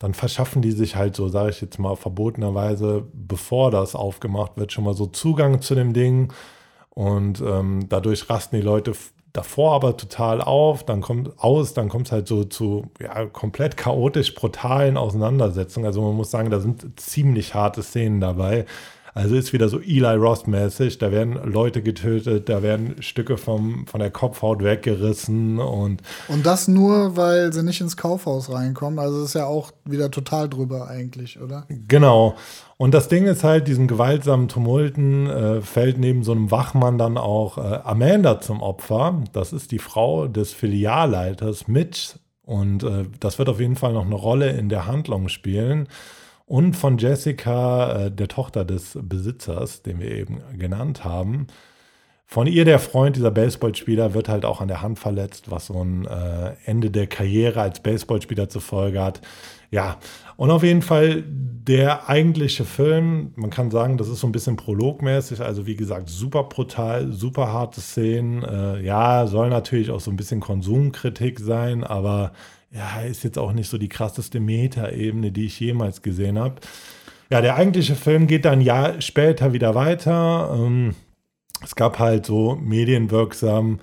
[0.03, 4.73] dann verschaffen die sich halt so, sage ich jetzt mal, verbotenerweise, bevor das aufgemacht wird,
[4.73, 6.33] schon mal so Zugang zu dem Ding.
[6.91, 8.95] Und ähm, dadurch rasten die Leute
[9.33, 13.77] davor aber total auf, dann kommt aus, dann kommt es halt so zu ja, komplett
[13.77, 15.87] chaotisch brutalen Auseinandersetzungen.
[15.87, 18.67] Also man muss sagen, da sind ziemlich harte Szenen dabei.
[19.15, 20.97] Also ist wieder so Eli Ross-mäßig.
[20.99, 26.01] Da werden Leute getötet, da werden Stücke vom, von der Kopfhaut weggerissen und.
[26.29, 28.99] Und das nur, weil sie nicht ins Kaufhaus reinkommen.
[28.99, 31.67] Also ist ja auch wieder total drüber eigentlich, oder?
[31.89, 32.37] Genau.
[32.79, 37.19] Und das Ding ist halt, diesen gewaltsamen Tumulten äh, fällt neben so einem Wachmann dann
[37.19, 39.23] auch äh, Amanda zum Opfer.
[39.33, 42.15] Das ist die Frau des Filialleiters Mitch.
[42.45, 45.87] Und äh, das wird auf jeden Fall noch eine Rolle in der Handlung spielen
[46.53, 51.47] und von Jessica, äh, der Tochter des Besitzers, den wir eben genannt haben.
[52.27, 55.83] Von ihr, der Freund dieser Baseballspieler, wird halt auch an der Hand verletzt, was so
[55.83, 59.23] ein äh, Ende der Karriere als Baseballspieler zur Folge hat.
[59.71, 59.97] Ja,
[60.37, 64.57] und auf jeden Fall der eigentliche Film, man kann sagen, das ist so ein bisschen
[64.57, 68.43] prologmäßig, also wie gesagt, super brutal, super harte Szenen.
[68.43, 72.33] Äh, ja, soll natürlich auch so ein bisschen Konsumkritik sein, aber
[72.73, 76.57] ja, ist jetzt auch nicht so die krasseste Metaebene, die ich jemals gesehen habe.
[77.31, 80.53] Ja, der eigentliche Film geht dann ein Jahr später wieder weiter.
[80.55, 80.95] Ähm,
[81.63, 83.81] es gab halt so medienwirksam,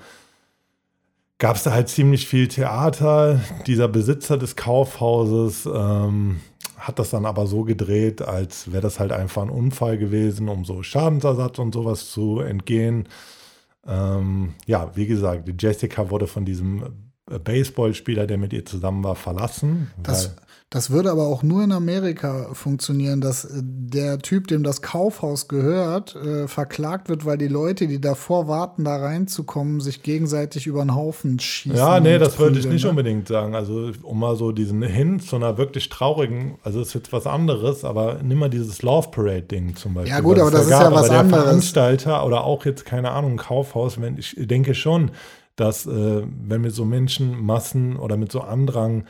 [1.37, 3.39] gab es da halt ziemlich viel Theater.
[3.67, 6.41] Dieser Besitzer des Kaufhauses ähm,
[6.77, 10.65] hat das dann aber so gedreht, als wäre das halt einfach ein Unfall gewesen, um
[10.65, 13.07] so Schadensersatz und sowas zu entgehen.
[13.87, 19.91] Ähm, ja, wie gesagt, Jessica wurde von diesem Baseballspieler, der mit ihr zusammen war, verlassen.
[20.01, 20.35] Das,
[20.71, 25.47] das würde aber auch nur in Amerika funktionieren, dass äh, der Typ, dem das Kaufhaus
[25.47, 30.83] gehört, äh, verklagt wird, weil die Leute, die davor warten, da reinzukommen, sich gegenseitig über
[30.83, 31.75] den Haufen schießen.
[31.75, 32.91] Ja, nee, das würde ich nicht ne?
[32.91, 33.55] unbedingt sagen.
[33.55, 37.83] Also, um mal so diesen Hint zu einer wirklich traurigen, also ist jetzt was anderes,
[37.83, 40.13] aber nimm mal dieses Love Parade-Ding zum Beispiel.
[40.13, 41.31] Ja, gut, aber das ist ja was aber anderes.
[41.31, 45.09] Der Veranstalter oder auch jetzt, keine Ahnung, Kaufhaus, wenn ich denke schon,
[45.59, 49.05] dass äh, wenn mit so Menschenmassen oder mit so Andrang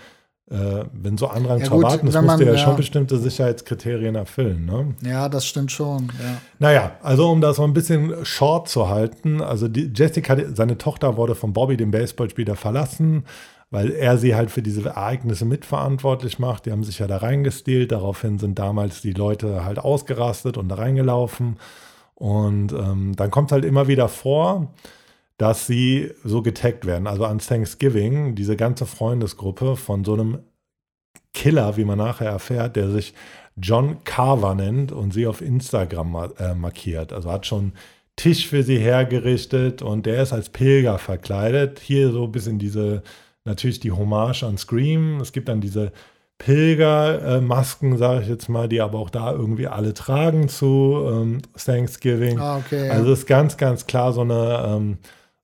[0.50, 4.16] äh, wenn so Andrang ja, zu erwarten ist, musst du ja, ja, schon bestimmte Sicherheitskriterien
[4.16, 4.66] erfüllen.
[4.66, 4.95] Ne?
[5.08, 6.12] Ja, das stimmt schon.
[6.20, 6.38] Ja.
[6.58, 11.18] Naja, also um das so ein bisschen short zu halten, also die, Jessica, seine Tochter
[11.18, 13.26] wurde von Bobby, dem Baseballspieler, verlassen,
[13.70, 16.66] weil er sie halt für diese Ereignisse mitverantwortlich macht.
[16.66, 20.76] Die haben sich ja da reingestielt, daraufhin sind damals die Leute halt ausgerastet und da
[20.76, 21.58] reingelaufen.
[22.16, 24.74] Und ähm, dann kommt halt immer wieder vor,
[25.40, 27.08] dass sie so getaggt werden.
[27.08, 30.40] Also an Thanksgiving, diese ganze Freundesgruppe von so einem
[31.34, 33.14] Killer, wie man nachher erfährt, der sich
[33.56, 37.14] John Carver nennt und sie auf Instagram äh, markiert.
[37.14, 37.72] Also hat schon
[38.18, 41.80] Tisch für sie hergerichtet und der ist als Pilger verkleidet.
[41.80, 43.02] Hier so ein bisschen diese,
[43.46, 45.22] natürlich die Hommage an Scream.
[45.22, 45.94] Es gibt dann diese
[46.38, 51.42] Pilgermasken, äh, sage ich jetzt mal, die aber auch da irgendwie alle tragen zu ähm,
[51.56, 52.40] Thanksgiving.
[52.40, 54.98] Ah, okay, also ist ganz, ganz klar so eine ähm,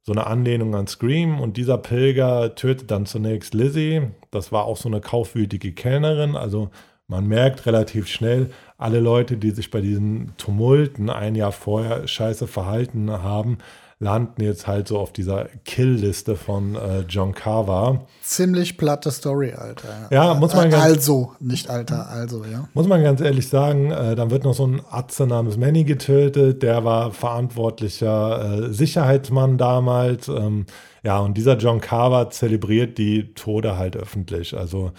[0.05, 4.03] so eine Anlehnung an Scream und dieser Pilger tötet dann zunächst Lizzie.
[4.29, 6.35] Das war auch so eine kaufwütige Kellnerin.
[6.35, 6.69] Also
[7.07, 12.45] man merkt relativ schnell, alle Leute, die sich bei diesen Tumulten ein Jahr vorher scheiße
[12.45, 13.57] verhalten haben,
[13.99, 18.05] landen jetzt halt so auf dieser Kill-Liste von äh, John Carver.
[18.21, 20.09] Ziemlich platte Story, Alter.
[20.11, 22.67] Ja, muss man ganz, Also, nicht Alter, also, ja.
[22.73, 26.61] Muss man ganz ehrlich sagen, äh, dann wird noch so ein Atze namens Manny getötet,
[26.61, 30.27] der war verantwortlicher äh, Sicherheitsmann damals.
[30.27, 30.65] Ähm,
[31.03, 34.57] ja, und dieser John Carver zelebriert die Tode halt öffentlich.
[34.57, 34.91] Also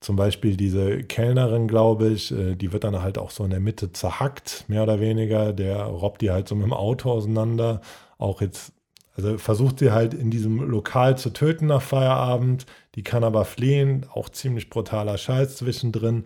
[0.00, 3.60] zum Beispiel diese Kellnerin, glaube ich, äh, die wird dann halt auch so in der
[3.60, 5.52] Mitte zerhackt, mehr oder weniger.
[5.52, 7.80] Der robbt die halt so mit dem Auto auseinander
[8.20, 8.72] auch jetzt,
[9.16, 12.66] also versucht sie halt in diesem Lokal zu töten nach Feierabend.
[12.94, 16.24] Die kann aber fliehen, auch ziemlich brutaler Scheiß zwischendrin.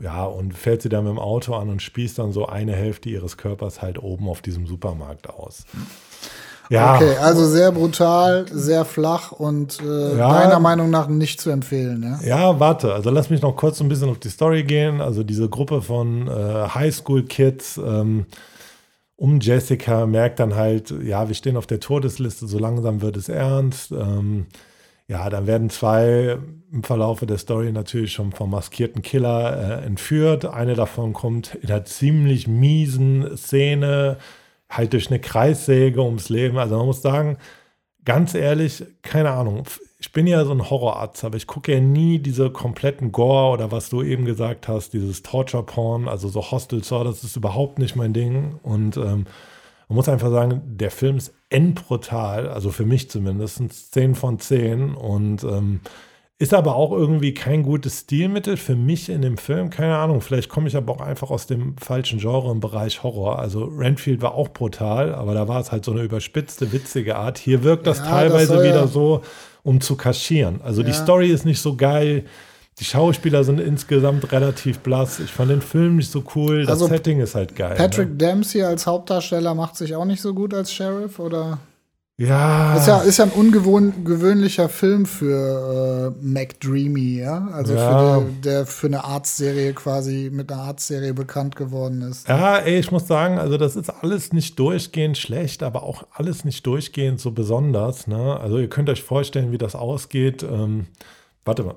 [0.00, 3.10] Ja, und fährt sie dann mit dem Auto an und spießt dann so eine Hälfte
[3.10, 5.66] ihres Körpers halt oben auf diesem Supermarkt aus.
[6.70, 6.94] Ja.
[6.94, 10.28] Okay, also sehr brutal, sehr flach und äh, ja.
[10.28, 12.18] meiner Meinung nach nicht zu empfehlen.
[12.22, 12.28] Ja?
[12.28, 15.00] ja, warte, also lass mich noch kurz ein bisschen auf die Story gehen.
[15.00, 18.26] Also diese Gruppe von äh, Highschool-Kids, ähm,
[19.20, 23.28] um Jessica merkt dann halt, ja, wir stehen auf der Todesliste, so langsam wird es
[23.28, 23.92] ernst.
[23.92, 24.46] Ähm,
[25.08, 26.38] ja, dann werden zwei
[26.72, 30.46] im Verlaufe der Story natürlich schon vom maskierten Killer äh, entführt.
[30.46, 34.16] Eine davon kommt in einer ziemlich miesen Szene
[34.70, 36.56] halt durch eine Kreissäge ums Leben.
[36.56, 37.36] Also man muss sagen,
[38.06, 39.64] ganz ehrlich, keine Ahnung,
[40.00, 43.70] ich bin ja so ein Horrorarzt, aber ich gucke ja nie diese kompletten Gore oder
[43.70, 47.96] was du eben gesagt hast, dieses Torture-Porn, also so Hostel Saw, das ist überhaupt nicht
[47.96, 48.58] mein Ding.
[48.62, 49.26] Und ähm,
[49.88, 54.94] man muss einfach sagen, der Film ist endbrutal, also für mich zumindest, 10 von 10
[54.94, 55.80] und ähm,
[56.38, 59.68] ist aber auch irgendwie kein gutes Stilmittel für mich in dem Film.
[59.68, 63.38] Keine Ahnung, vielleicht komme ich aber auch einfach aus dem falschen Genre im Bereich Horror.
[63.38, 67.36] Also Renfield war auch brutal, aber da war es halt so eine überspitzte, witzige Art.
[67.36, 68.86] Hier wirkt das ja, teilweise das wieder ja.
[68.86, 69.20] so,
[69.62, 70.60] um zu kaschieren.
[70.62, 70.88] Also ja.
[70.88, 72.24] die Story ist nicht so geil.
[72.78, 75.20] Die Schauspieler sind insgesamt relativ blass.
[75.20, 76.60] Ich fand den Film nicht so cool.
[76.60, 77.76] Das also Setting ist halt geil.
[77.76, 78.16] Patrick ne?
[78.16, 81.58] Dempsey als Hauptdarsteller macht sich auch nicht so gut als Sheriff, oder?
[82.20, 82.76] Ja.
[82.76, 87.48] Ist ja, ist ja ein ungewöhnlicher Film für äh, McDreamy, ja.
[87.50, 88.20] Also ja.
[88.20, 92.28] Für die, der für eine Arztserie quasi mit einer Arztserie bekannt geworden ist.
[92.28, 96.44] Ja, ey, ich muss sagen, also das ist alles nicht durchgehend schlecht, aber auch alles
[96.44, 98.06] nicht durchgehend so besonders.
[98.06, 98.38] Ne?
[98.38, 100.42] Also ihr könnt euch vorstellen, wie das ausgeht.
[100.42, 100.88] Ähm,
[101.46, 101.76] warte mal,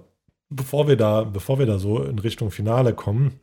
[0.50, 3.40] bevor wir da, bevor wir da so in Richtung Finale kommen,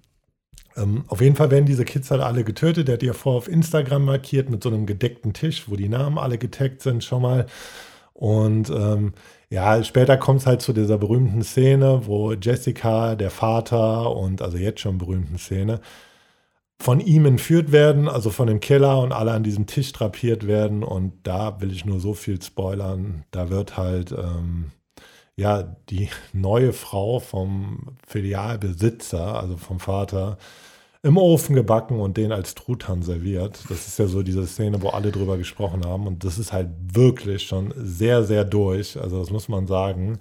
[0.81, 2.89] ähm, auf jeden Fall werden diese Kids halt alle getötet.
[2.89, 6.19] Der hat ja vorher auf Instagram markiert mit so einem gedeckten Tisch, wo die Namen
[6.19, 7.47] alle getaggt sind schon mal.
[8.15, 9.15] Und ähm,
[9.51, 14.59] ja, später kommt es halt zu dieser berühmten Szene, wo Jessica, der Vater und also
[14.59, 15.81] jetzt schon berühmten Szene,
[16.79, 20.83] von ihm entführt werden, also von dem Killer und alle an diesem Tisch drapiert werden.
[20.83, 23.25] Und da will ich nur so viel spoilern.
[23.33, 24.73] Da wird halt ähm,
[25.37, 30.39] ja, die neue Frau vom Filialbesitzer, also vom Vater,
[31.03, 33.65] im Ofen gebacken und den als Truthahn serviert.
[33.71, 36.07] Das ist ja so diese Szene, wo alle drüber gesprochen haben.
[36.07, 39.01] Und das ist halt wirklich schon sehr, sehr durch.
[39.01, 40.19] Also das muss man sagen.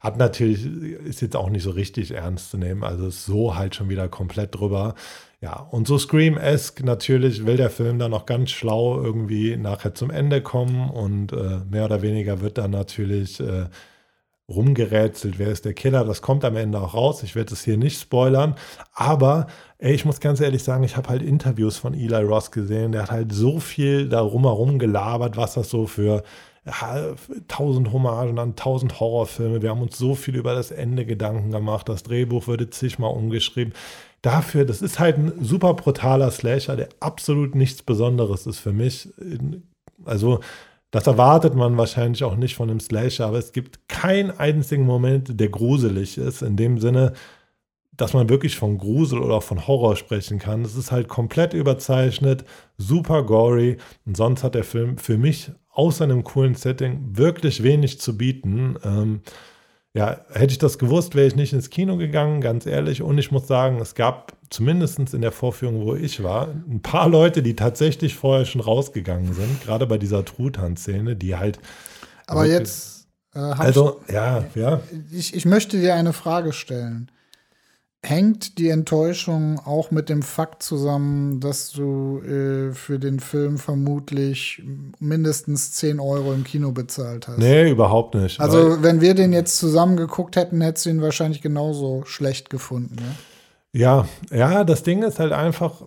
[0.00, 2.82] hat natürlich, ist jetzt auch nicht so richtig ernst zu nehmen.
[2.84, 4.94] Also ist so halt schon wieder komplett drüber.
[5.40, 10.10] Ja, und so Scream-esque natürlich will der Film dann noch ganz schlau irgendwie nachher zum
[10.10, 13.66] Ende kommen und äh, mehr oder weniger wird dann natürlich äh,
[14.48, 16.04] rumgerätselt, wer ist der Killer.
[16.04, 17.22] Das kommt am Ende auch raus.
[17.22, 18.54] Ich werde es hier nicht spoilern.
[18.92, 19.46] Aber
[19.78, 22.92] ey, ich muss ganz ehrlich sagen, ich habe halt Interviews von Eli Ross gesehen.
[22.92, 26.22] Der hat halt so viel darum herum gelabert, was das so für
[26.64, 27.14] ja,
[27.48, 29.62] tausend Hommagen an tausend Horrorfilme.
[29.62, 31.88] Wir haben uns so viel über das Ende Gedanken gemacht.
[31.88, 33.72] Das Drehbuch würde zigmal umgeschrieben.
[34.22, 39.08] Dafür, das ist halt ein super brutaler Slasher, der absolut nichts Besonderes ist für mich.
[40.04, 40.40] Also
[40.92, 45.40] das erwartet man wahrscheinlich auch nicht von einem Slasher, aber es gibt keinen einzigen Moment,
[45.40, 47.14] der gruselig ist, in dem Sinne,
[47.96, 50.62] dass man wirklich von Grusel oder auch von Horror sprechen kann.
[50.62, 52.44] Es ist halt komplett überzeichnet,
[52.76, 57.98] super gory und sonst hat der Film für mich außer einem coolen Setting wirklich wenig
[57.98, 58.76] zu bieten.
[58.84, 59.22] Ähm,
[59.94, 63.02] ja, hätte ich das gewusst, wäre ich nicht ins Kino gegangen, ganz ehrlich.
[63.02, 67.08] Und ich muss sagen, es gab zumindest in der Vorführung, wo ich war, ein paar
[67.08, 71.58] Leute, die tatsächlich vorher schon rausgegangen sind, gerade bei dieser Truthahn-Szene, die halt.
[72.26, 73.06] Aber jetzt.
[73.34, 74.80] Äh, also, ich, ja, ja.
[75.10, 77.10] Ich, ich möchte dir eine Frage stellen
[78.04, 84.62] hängt die Enttäuschung auch mit dem Fakt zusammen, dass du äh, für den Film vermutlich
[84.98, 87.38] mindestens 10 Euro im Kino bezahlt hast?
[87.38, 88.40] Nee, überhaupt nicht.
[88.40, 92.96] Also, wenn wir den jetzt zusammen geguckt hätten, hättest du ihn wahrscheinlich genauso schlecht gefunden.
[92.96, 93.14] Ne?
[93.74, 95.82] Ja, ja, das Ding ist halt einfach,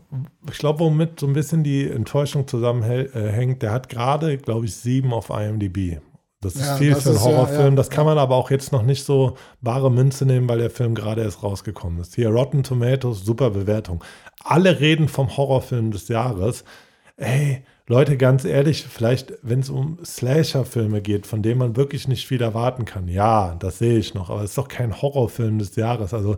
[0.50, 4.76] ich glaube, womit so ein bisschen die Enttäuschung zusammenhängt, äh, der hat gerade, glaube ich,
[4.76, 6.00] sieben auf IMDb.
[6.46, 7.60] Das ist ja, viel das für einen Horrorfilm.
[7.60, 10.60] Ja, ja, das kann man aber auch jetzt noch nicht so bare Münze nehmen, weil
[10.60, 12.16] der Film gerade erst rausgekommen ist.
[12.16, 14.04] Hier Rotten Tomatoes, super Bewertung.
[14.44, 16.64] Alle reden vom Horrorfilm des Jahres.
[17.18, 22.28] Ey, Leute, ganz ehrlich, vielleicht, wenn es um Slasher-Filme geht, von denen man wirklich nicht
[22.28, 25.76] viel erwarten kann, ja, das sehe ich noch, aber es ist doch kein Horrorfilm des
[25.76, 26.14] Jahres.
[26.14, 26.38] Also,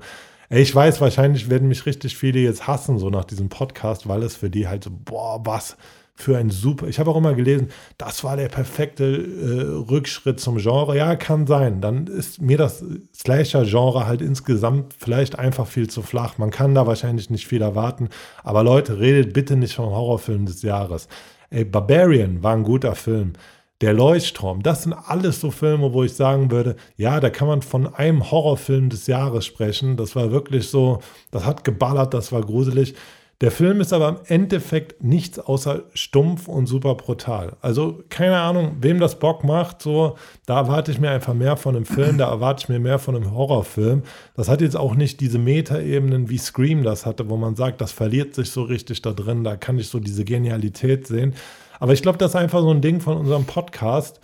[0.49, 4.23] ey, ich weiß, wahrscheinlich werden mich richtig viele jetzt hassen, so nach diesem Podcast, weil
[4.23, 5.77] es für die halt so, boah, was
[6.17, 6.87] für ein super.
[6.87, 10.97] Ich habe auch immer gelesen, das war der perfekte äh, Rückschritt zum Genre.
[10.97, 11.79] Ja, kann sein.
[11.79, 12.83] Dann ist mir das
[13.15, 16.39] Slasher-Genre halt insgesamt vielleicht einfach viel zu flach.
[16.39, 18.09] Man kann da wahrscheinlich nicht viel erwarten.
[18.43, 21.07] Aber Leute, redet bitte nicht vom Horrorfilm des Jahres.
[21.51, 23.33] Ey, Barbarian war ein guter Film.
[23.81, 27.61] Der Leuchtturm, das sind alles so Filme, wo ich sagen würde, ja, da kann man
[27.61, 29.97] von einem Horrorfilm des Jahres sprechen.
[29.97, 30.99] Das war wirklich so,
[31.29, 32.95] das hat geballert, das war gruselig.
[33.41, 37.55] Der Film ist aber im Endeffekt nichts außer stumpf und super brutal.
[37.61, 40.17] Also keine Ahnung, wem das Bock macht, so,
[40.47, 43.15] da erwarte ich mir einfach mehr von einem Film, da erwarte ich mir mehr von
[43.15, 44.01] einem Horrorfilm.
[44.35, 47.91] Das hat jetzt auch nicht diese Metaebenen wie Scream das hatte, wo man sagt, das
[47.91, 51.35] verliert sich so richtig da drin, da kann ich so diese Genialität sehen.
[51.79, 54.19] Aber ich glaube, das ist einfach so ein Ding von unserem Podcast.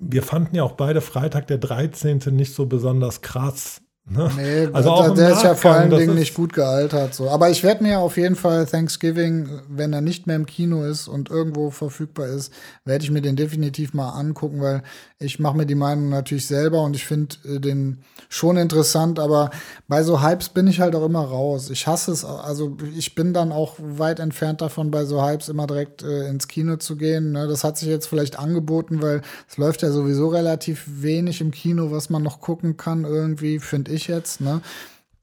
[0.00, 2.18] Wir fanden ja auch beide Freitag der 13.
[2.32, 4.30] nicht so besonders krass Ne?
[4.36, 7.14] Nee, also auch der, ist ja vor allen Dingen nicht gut gealtert.
[7.14, 7.28] So.
[7.28, 11.08] Aber ich werde mir auf jeden Fall Thanksgiving, wenn er nicht mehr im Kino ist
[11.08, 12.52] und irgendwo verfügbar ist,
[12.84, 14.82] werde ich mir den definitiv mal angucken, weil
[15.18, 17.98] ich mache mir die Meinung natürlich selber und ich finde äh, den
[18.28, 19.50] schon interessant, aber
[19.88, 21.70] bei so Hypes bin ich halt auch immer raus.
[21.70, 25.66] Ich hasse es, also ich bin dann auch weit entfernt davon, bei so Hypes immer
[25.66, 27.32] direkt äh, ins Kino zu gehen.
[27.32, 27.48] Ne?
[27.48, 31.90] Das hat sich jetzt vielleicht angeboten, weil es läuft ja sowieso relativ wenig im Kino,
[31.90, 34.40] was man noch gucken kann, irgendwie, finde ich jetzt.
[34.40, 34.60] Ne?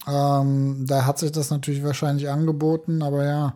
[0.08, 3.56] Ähm, da hat sich das natürlich wahrscheinlich angeboten, aber ja.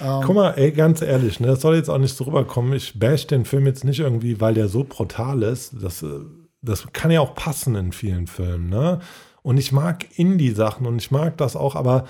[0.00, 0.22] Ähm.
[0.24, 2.72] Guck mal, ey, ganz ehrlich, ne, das soll jetzt auch nicht so rüberkommen.
[2.74, 5.74] Ich bash den Film jetzt nicht irgendwie, weil der so brutal ist.
[5.80, 6.20] Das, äh,
[6.60, 9.00] das kann ja auch passen in vielen Filmen, ne?
[9.42, 12.04] Und ich mag Indie-Sachen und ich mag das auch, aber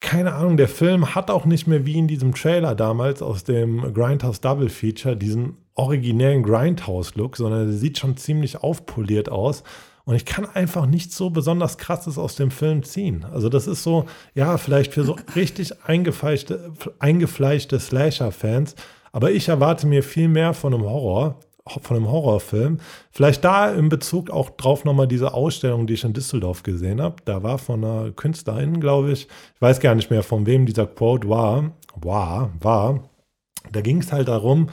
[0.00, 3.92] keine Ahnung, der Film hat auch nicht mehr wie in diesem Trailer damals aus dem
[3.94, 9.62] Grindhouse Double Feature diesen originären Grindhouse-Look, sondern der sieht schon ziemlich aufpoliert aus.
[10.04, 13.24] Und ich kann einfach nichts so besonders krasses aus dem Film ziehen.
[13.32, 18.74] Also das ist so, ja, vielleicht für so richtig eingefleischte, eingefleischte Slasher-Fans.
[19.12, 22.78] Aber ich erwarte mir viel mehr von einem Horror, von einem Horrorfilm.
[23.10, 27.16] Vielleicht da in Bezug auch drauf nochmal diese Ausstellung, die ich in Düsseldorf gesehen habe.
[27.24, 30.86] Da war von einer Künstlerin, glaube ich, ich weiß gar nicht mehr, von wem dieser
[30.86, 33.00] Quote war, war, war.
[33.72, 34.68] Da ging es halt darum,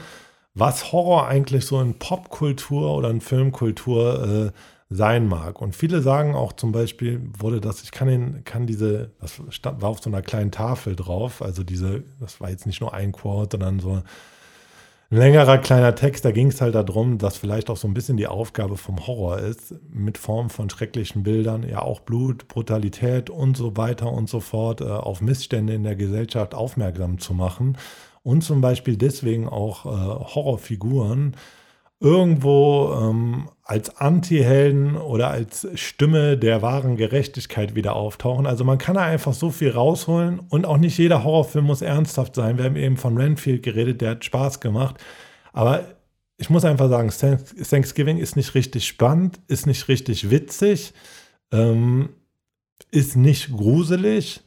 [0.54, 4.58] was Horror eigentlich so in Popkultur oder in Filmkultur äh,
[4.94, 5.60] sein mag.
[5.60, 9.88] Und viele sagen auch zum Beispiel, wurde das, ich kann, den, kann diese, das war
[9.88, 13.58] auf so einer kleinen Tafel drauf, also diese, das war jetzt nicht nur ein Quote,
[13.58, 14.02] sondern so ein
[15.10, 18.26] längerer kleiner Text, da ging es halt darum, dass vielleicht auch so ein bisschen die
[18.26, 23.76] Aufgabe vom Horror ist, mit Form von schrecklichen Bildern, ja auch Blut, Brutalität und so
[23.76, 27.76] weiter und so fort, äh, auf Missstände in der Gesellschaft aufmerksam zu machen
[28.22, 31.36] und zum Beispiel deswegen auch äh, Horrorfiguren
[32.02, 38.46] irgendwo ähm, als Anti-Helden oder als Stimme der wahren Gerechtigkeit wieder auftauchen.
[38.46, 42.34] Also man kann da einfach so viel rausholen und auch nicht jeder Horrorfilm muss ernsthaft
[42.34, 42.58] sein.
[42.58, 44.96] Wir haben eben von Renfield geredet, der hat Spaß gemacht.
[45.52, 45.84] Aber
[46.38, 47.12] ich muss einfach sagen,
[47.70, 50.92] Thanksgiving ist nicht richtig spannend, ist nicht richtig witzig,
[51.52, 52.08] ähm,
[52.90, 54.42] ist nicht gruselig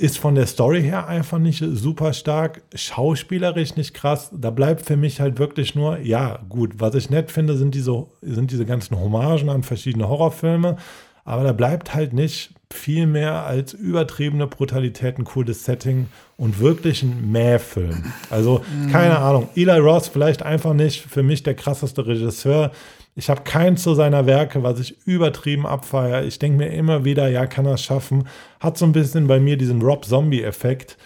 [0.00, 4.30] ist von der Story her einfach nicht super stark, schauspielerisch nicht krass.
[4.32, 8.06] Da bleibt für mich halt wirklich nur, ja, gut, was ich nett finde, sind diese,
[8.22, 10.76] sind diese ganzen Hommagen an verschiedene Horrorfilme,
[11.24, 16.06] aber da bleibt halt nicht viel mehr als übertriebene Brutalität, ein cooles Setting
[16.38, 18.12] und wirklich ein Mähfilm.
[18.30, 22.70] Also, keine Ahnung, Eli Ross vielleicht einfach nicht für mich der krasseste Regisseur.
[23.14, 26.24] Ich habe keins zu seiner Werke, was ich übertrieben abfeiere.
[26.24, 28.28] Ich denke mir immer wieder, ja, kann er es schaffen.
[28.60, 30.96] Hat so ein bisschen bei mir diesen Rob Zombie-Effekt.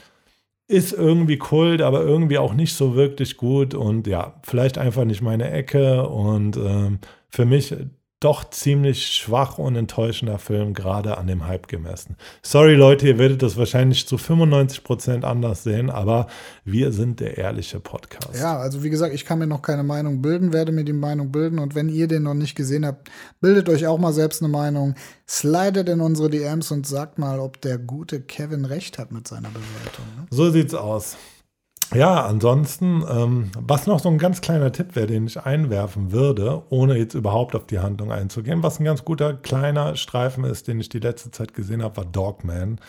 [0.68, 3.74] Ist irgendwie Kult, aber irgendwie auch nicht so wirklich gut.
[3.74, 6.08] Und ja, vielleicht einfach nicht meine Ecke.
[6.08, 6.98] Und ähm,
[7.30, 7.74] für mich
[8.24, 12.16] doch ziemlich schwach und enttäuschender Film, gerade an dem Hype gemessen.
[12.42, 16.28] Sorry Leute, ihr werdet das wahrscheinlich zu 95% anders sehen, aber
[16.64, 18.40] wir sind der ehrliche Podcast.
[18.40, 21.32] Ja, also wie gesagt, ich kann mir noch keine Meinung bilden, werde mir die Meinung
[21.32, 23.10] bilden und wenn ihr den noch nicht gesehen habt,
[23.42, 24.94] bildet euch auch mal selbst eine Meinung,
[25.28, 29.50] slidet in unsere DMs und sagt mal, ob der gute Kevin recht hat mit seiner
[29.50, 30.06] Bewertung.
[30.16, 30.26] Ne?
[30.30, 31.16] So sieht's aus.
[31.94, 36.62] Ja, ansonsten, ähm, was noch so ein ganz kleiner Tipp wäre, den ich einwerfen würde,
[36.68, 40.80] ohne jetzt überhaupt auf die Handlung einzugehen, was ein ganz guter kleiner Streifen ist, den
[40.80, 42.80] ich die letzte Zeit gesehen habe, war Dogman.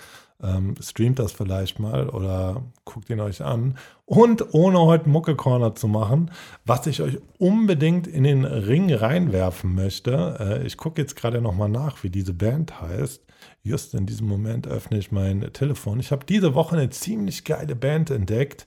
[0.43, 3.77] Ähm, streamt das vielleicht mal oder guckt ihn euch an.
[4.05, 6.31] Und ohne heute Mucke Corner zu machen,
[6.65, 10.37] was ich euch unbedingt in den Ring reinwerfen möchte.
[10.39, 13.21] Äh, ich gucke jetzt gerade nochmal nach, wie diese Band heißt.
[13.63, 15.99] Just in diesem Moment öffne ich mein Telefon.
[15.99, 18.65] Ich habe diese Woche eine ziemlich geile Band entdeckt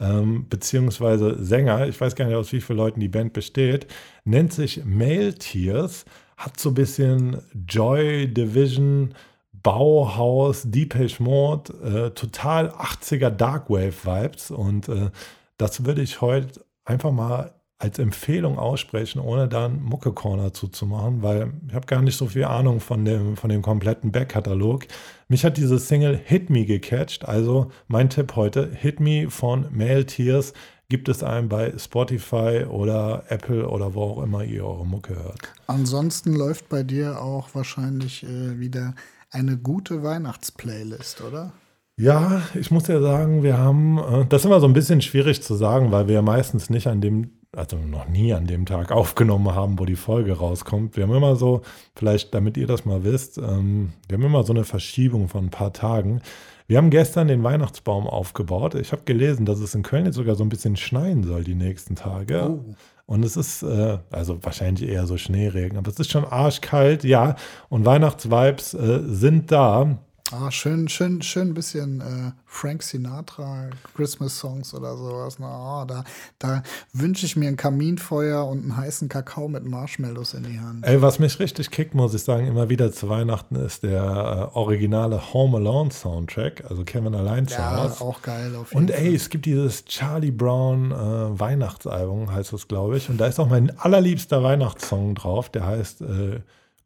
[0.00, 3.86] ähm, beziehungsweise Sänger, ich weiß gar nicht, aus wie vielen Leuten die Band besteht,
[4.24, 6.04] nennt sich Male Tears,
[6.36, 9.14] hat so ein bisschen Joy Division,
[9.62, 15.10] Bauhaus, Deepish Mode, äh, total 80er Darkwave Vibes und äh,
[15.58, 21.54] das würde ich heute einfach mal als Empfehlung aussprechen, ohne dann Mucke Corner zuzumachen, weil
[21.66, 24.86] ich habe gar nicht so viel Ahnung von dem, von dem kompletten Backkatalog.
[25.28, 30.04] Mich hat diese Single Hit Me gecatcht, also mein Tipp heute, Hit Me von Male
[30.04, 30.52] Tears
[30.90, 35.40] gibt es einen bei Spotify oder Apple oder wo auch immer ihr eure Mucke hört.
[35.66, 38.94] Ansonsten läuft bei dir auch wahrscheinlich äh, wieder
[39.30, 41.52] eine gute Weihnachtsplaylist, oder?
[41.96, 45.42] Ja, ich muss ja sagen, wir haben, äh, das ist immer so ein bisschen schwierig
[45.42, 49.54] zu sagen, weil wir meistens nicht an dem also noch nie an dem Tag aufgenommen
[49.54, 50.96] haben, wo die Folge rauskommt.
[50.96, 51.62] Wir haben immer so,
[51.94, 55.50] vielleicht damit ihr das mal wisst, ähm, wir haben immer so eine Verschiebung von ein
[55.50, 56.22] paar Tagen.
[56.66, 58.76] Wir haben gestern den Weihnachtsbaum aufgebaut.
[58.76, 61.56] Ich habe gelesen, dass es in Köln jetzt sogar so ein bisschen schneien soll die
[61.56, 62.48] nächsten Tage.
[62.48, 62.74] Oh.
[63.06, 67.34] Und es ist, äh, also wahrscheinlich eher so Schneeregen, aber es ist schon arschkalt, ja.
[67.68, 69.98] Und Weihnachtsvibes äh, sind da.
[70.32, 75.38] Ah, schön, schön, schön ein bisschen äh, Frank Sinatra, Christmas-Songs oder sowas.
[75.40, 76.04] Na, oh, da
[76.38, 76.62] da
[76.92, 80.86] wünsche ich mir ein Kaminfeuer und einen heißen Kakao mit Marshmallows in die Hand.
[80.86, 84.56] Ey, was mich richtig kickt, muss ich sagen, immer wieder zu Weihnachten ist der äh,
[84.56, 88.54] originale Home Alone Soundtrack, also Kevin allein zu Ja, auch geil.
[88.54, 89.14] Auf jeden und ey, Fall.
[89.14, 93.10] es gibt dieses Charlie Brown äh, Weihnachtsalbum, heißt das, glaube ich.
[93.10, 96.40] Und da ist auch mein allerliebster Weihnachtssong drauf, der heißt äh,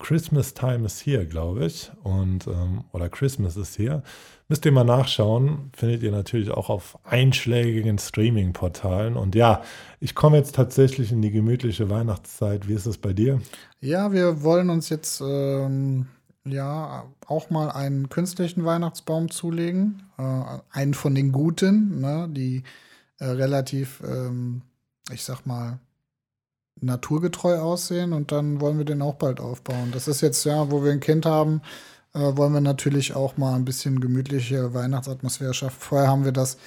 [0.05, 1.91] Christmas Time is Here, glaube ich.
[2.03, 4.03] Und, ähm, oder Christmas is Here.
[4.49, 5.71] Müsst ihr mal nachschauen.
[5.75, 9.17] Findet ihr natürlich auch auf einschlägigen Streaming-Portalen.
[9.17, 9.63] Und ja,
[10.01, 12.69] ich komme jetzt tatsächlich in die gemütliche Weihnachtszeit.
[12.69, 13.41] Wie ist es bei dir?
[13.81, 16.05] Ja, wir wollen uns jetzt ähm,
[16.45, 20.03] ja auch mal einen künstlichen Weihnachtsbaum zulegen.
[20.19, 22.63] Äh, einen von den guten, ne, die
[23.21, 24.61] äh, relativ, ähm,
[25.11, 25.79] ich sag mal,
[26.81, 29.91] naturgetreu aussehen und dann wollen wir den auch bald aufbauen.
[29.93, 31.63] Das ist jetzt ja, wo wir ein Kind haben,
[32.15, 35.79] äh, wollen wir natürlich auch mal ein bisschen gemütliche Weihnachtsatmosphäre schaffen.
[35.79, 36.59] Vorher haben wir das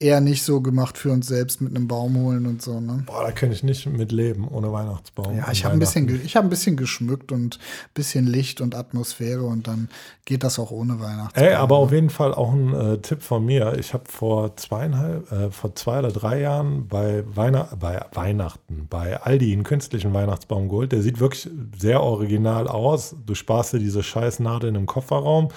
[0.00, 2.80] eher nicht so gemacht für uns selbst mit einem Baum holen und so.
[2.80, 3.02] Ne?
[3.04, 5.36] Boah, da kann ich nicht mit leben ohne Weihnachtsbaum.
[5.36, 8.74] Ja, ich habe ein bisschen, ich habe ein bisschen geschmückt und ein bisschen Licht und
[8.74, 9.90] Atmosphäre und dann
[10.24, 11.44] geht das auch ohne Weihnachtsbaum.
[11.44, 11.82] Ey, aber ne?
[11.82, 13.76] auf jeden Fall auch ein äh, Tipp von mir.
[13.78, 19.20] Ich habe vor zweieinhalb, äh, vor zwei oder drei Jahren bei, Weihn bei Weihnachten bei
[19.20, 20.92] Aldi einen künstlichen Weihnachtsbaum geholt.
[20.92, 23.14] Der sieht wirklich sehr original aus.
[23.26, 25.50] Du sparst dir diese scheiß Nadeln im Kofferraum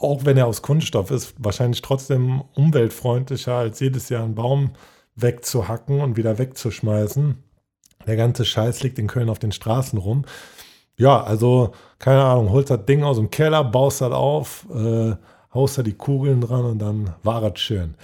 [0.00, 4.70] auch wenn er aus Kunststoff ist, wahrscheinlich trotzdem umweltfreundlicher, als jedes Jahr einen Baum
[5.16, 7.42] wegzuhacken und wieder wegzuschmeißen.
[8.06, 10.24] Der ganze Scheiß liegt in Köln auf den Straßen rum.
[10.96, 15.14] Ja, also, keine Ahnung, holst das Ding aus dem Keller, baust das auf, äh,
[15.52, 17.94] haust da die Kugeln dran und dann war es schön.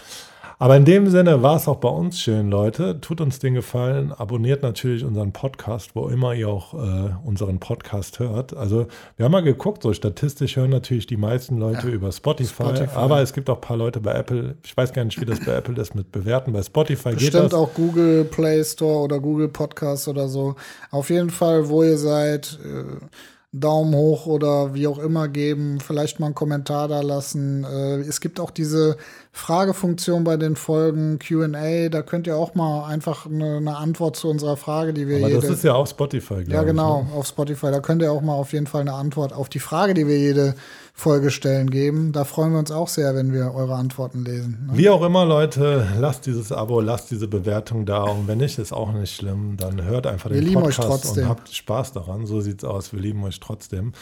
[0.61, 3.01] Aber in dem Sinne war es auch bei uns schön, Leute.
[3.01, 8.19] Tut uns den Gefallen, abonniert natürlich unseren Podcast, wo immer ihr auch äh, unseren Podcast
[8.19, 8.57] hört.
[8.57, 12.65] Also wir haben mal geguckt, so statistisch hören natürlich die meisten Leute ja, über Spotify,
[12.65, 14.57] Spotify, aber es gibt auch ein paar Leute bei Apple.
[14.65, 16.53] Ich weiß gar nicht, wie das bei Apple ist mit Bewerten.
[16.53, 17.55] Bei Spotify Bestimmt geht das.
[17.55, 20.57] auch Google Play Store oder Google Podcast oder so.
[20.91, 22.59] Auf jeden Fall, wo ihr seid.
[22.65, 23.07] Äh
[23.53, 27.65] Daumen hoch oder wie auch immer geben, vielleicht mal einen Kommentar da lassen.
[27.65, 28.99] Äh, es gibt auch diese
[29.33, 34.29] Fragefunktion bei den Folgen QA, da könnt ihr auch mal einfach eine, eine Antwort zu
[34.29, 37.13] unserer Frage, die wir Aber jede, das ist ja auf Spotify, glaube Ja, genau, ich,
[37.13, 37.19] ne?
[37.19, 37.71] auf Spotify.
[37.71, 40.19] Da könnt ihr auch mal auf jeden Fall eine Antwort auf die Frage, die wir
[40.19, 40.55] jede
[40.99, 42.11] Folge stellen, geben.
[42.11, 44.67] Da freuen wir uns auch sehr, wenn wir eure Antworten lesen.
[44.67, 44.77] Ne?
[44.77, 48.03] Wie auch immer, Leute, lasst dieses Abo, lasst diese Bewertung da.
[48.03, 49.57] Und wenn nicht, ist auch nicht schlimm.
[49.57, 52.27] Dann hört einfach wir den Podcast und habt Spaß daran.
[52.27, 52.93] So sieht's aus.
[52.93, 53.93] Wir lieben euch trotzdem.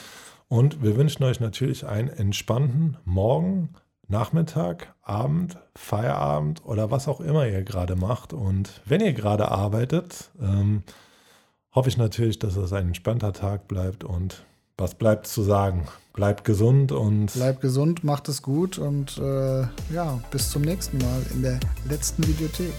[0.48, 3.74] Und wir wünschen euch natürlich einen entspannten Morgen,
[4.08, 8.32] Nachmittag, Abend, Feierabend oder was auch immer ihr gerade macht.
[8.32, 10.82] Und wenn ihr gerade arbeitet, ähm,
[11.74, 14.46] hoffe ich natürlich, dass es ein entspannter Tag bleibt und
[14.78, 15.88] was bleibt zu sagen?
[16.16, 17.34] Bleibt gesund und.
[17.34, 22.26] Bleibt gesund, macht es gut und äh, ja, bis zum nächsten Mal in der letzten
[22.26, 22.72] Videothek.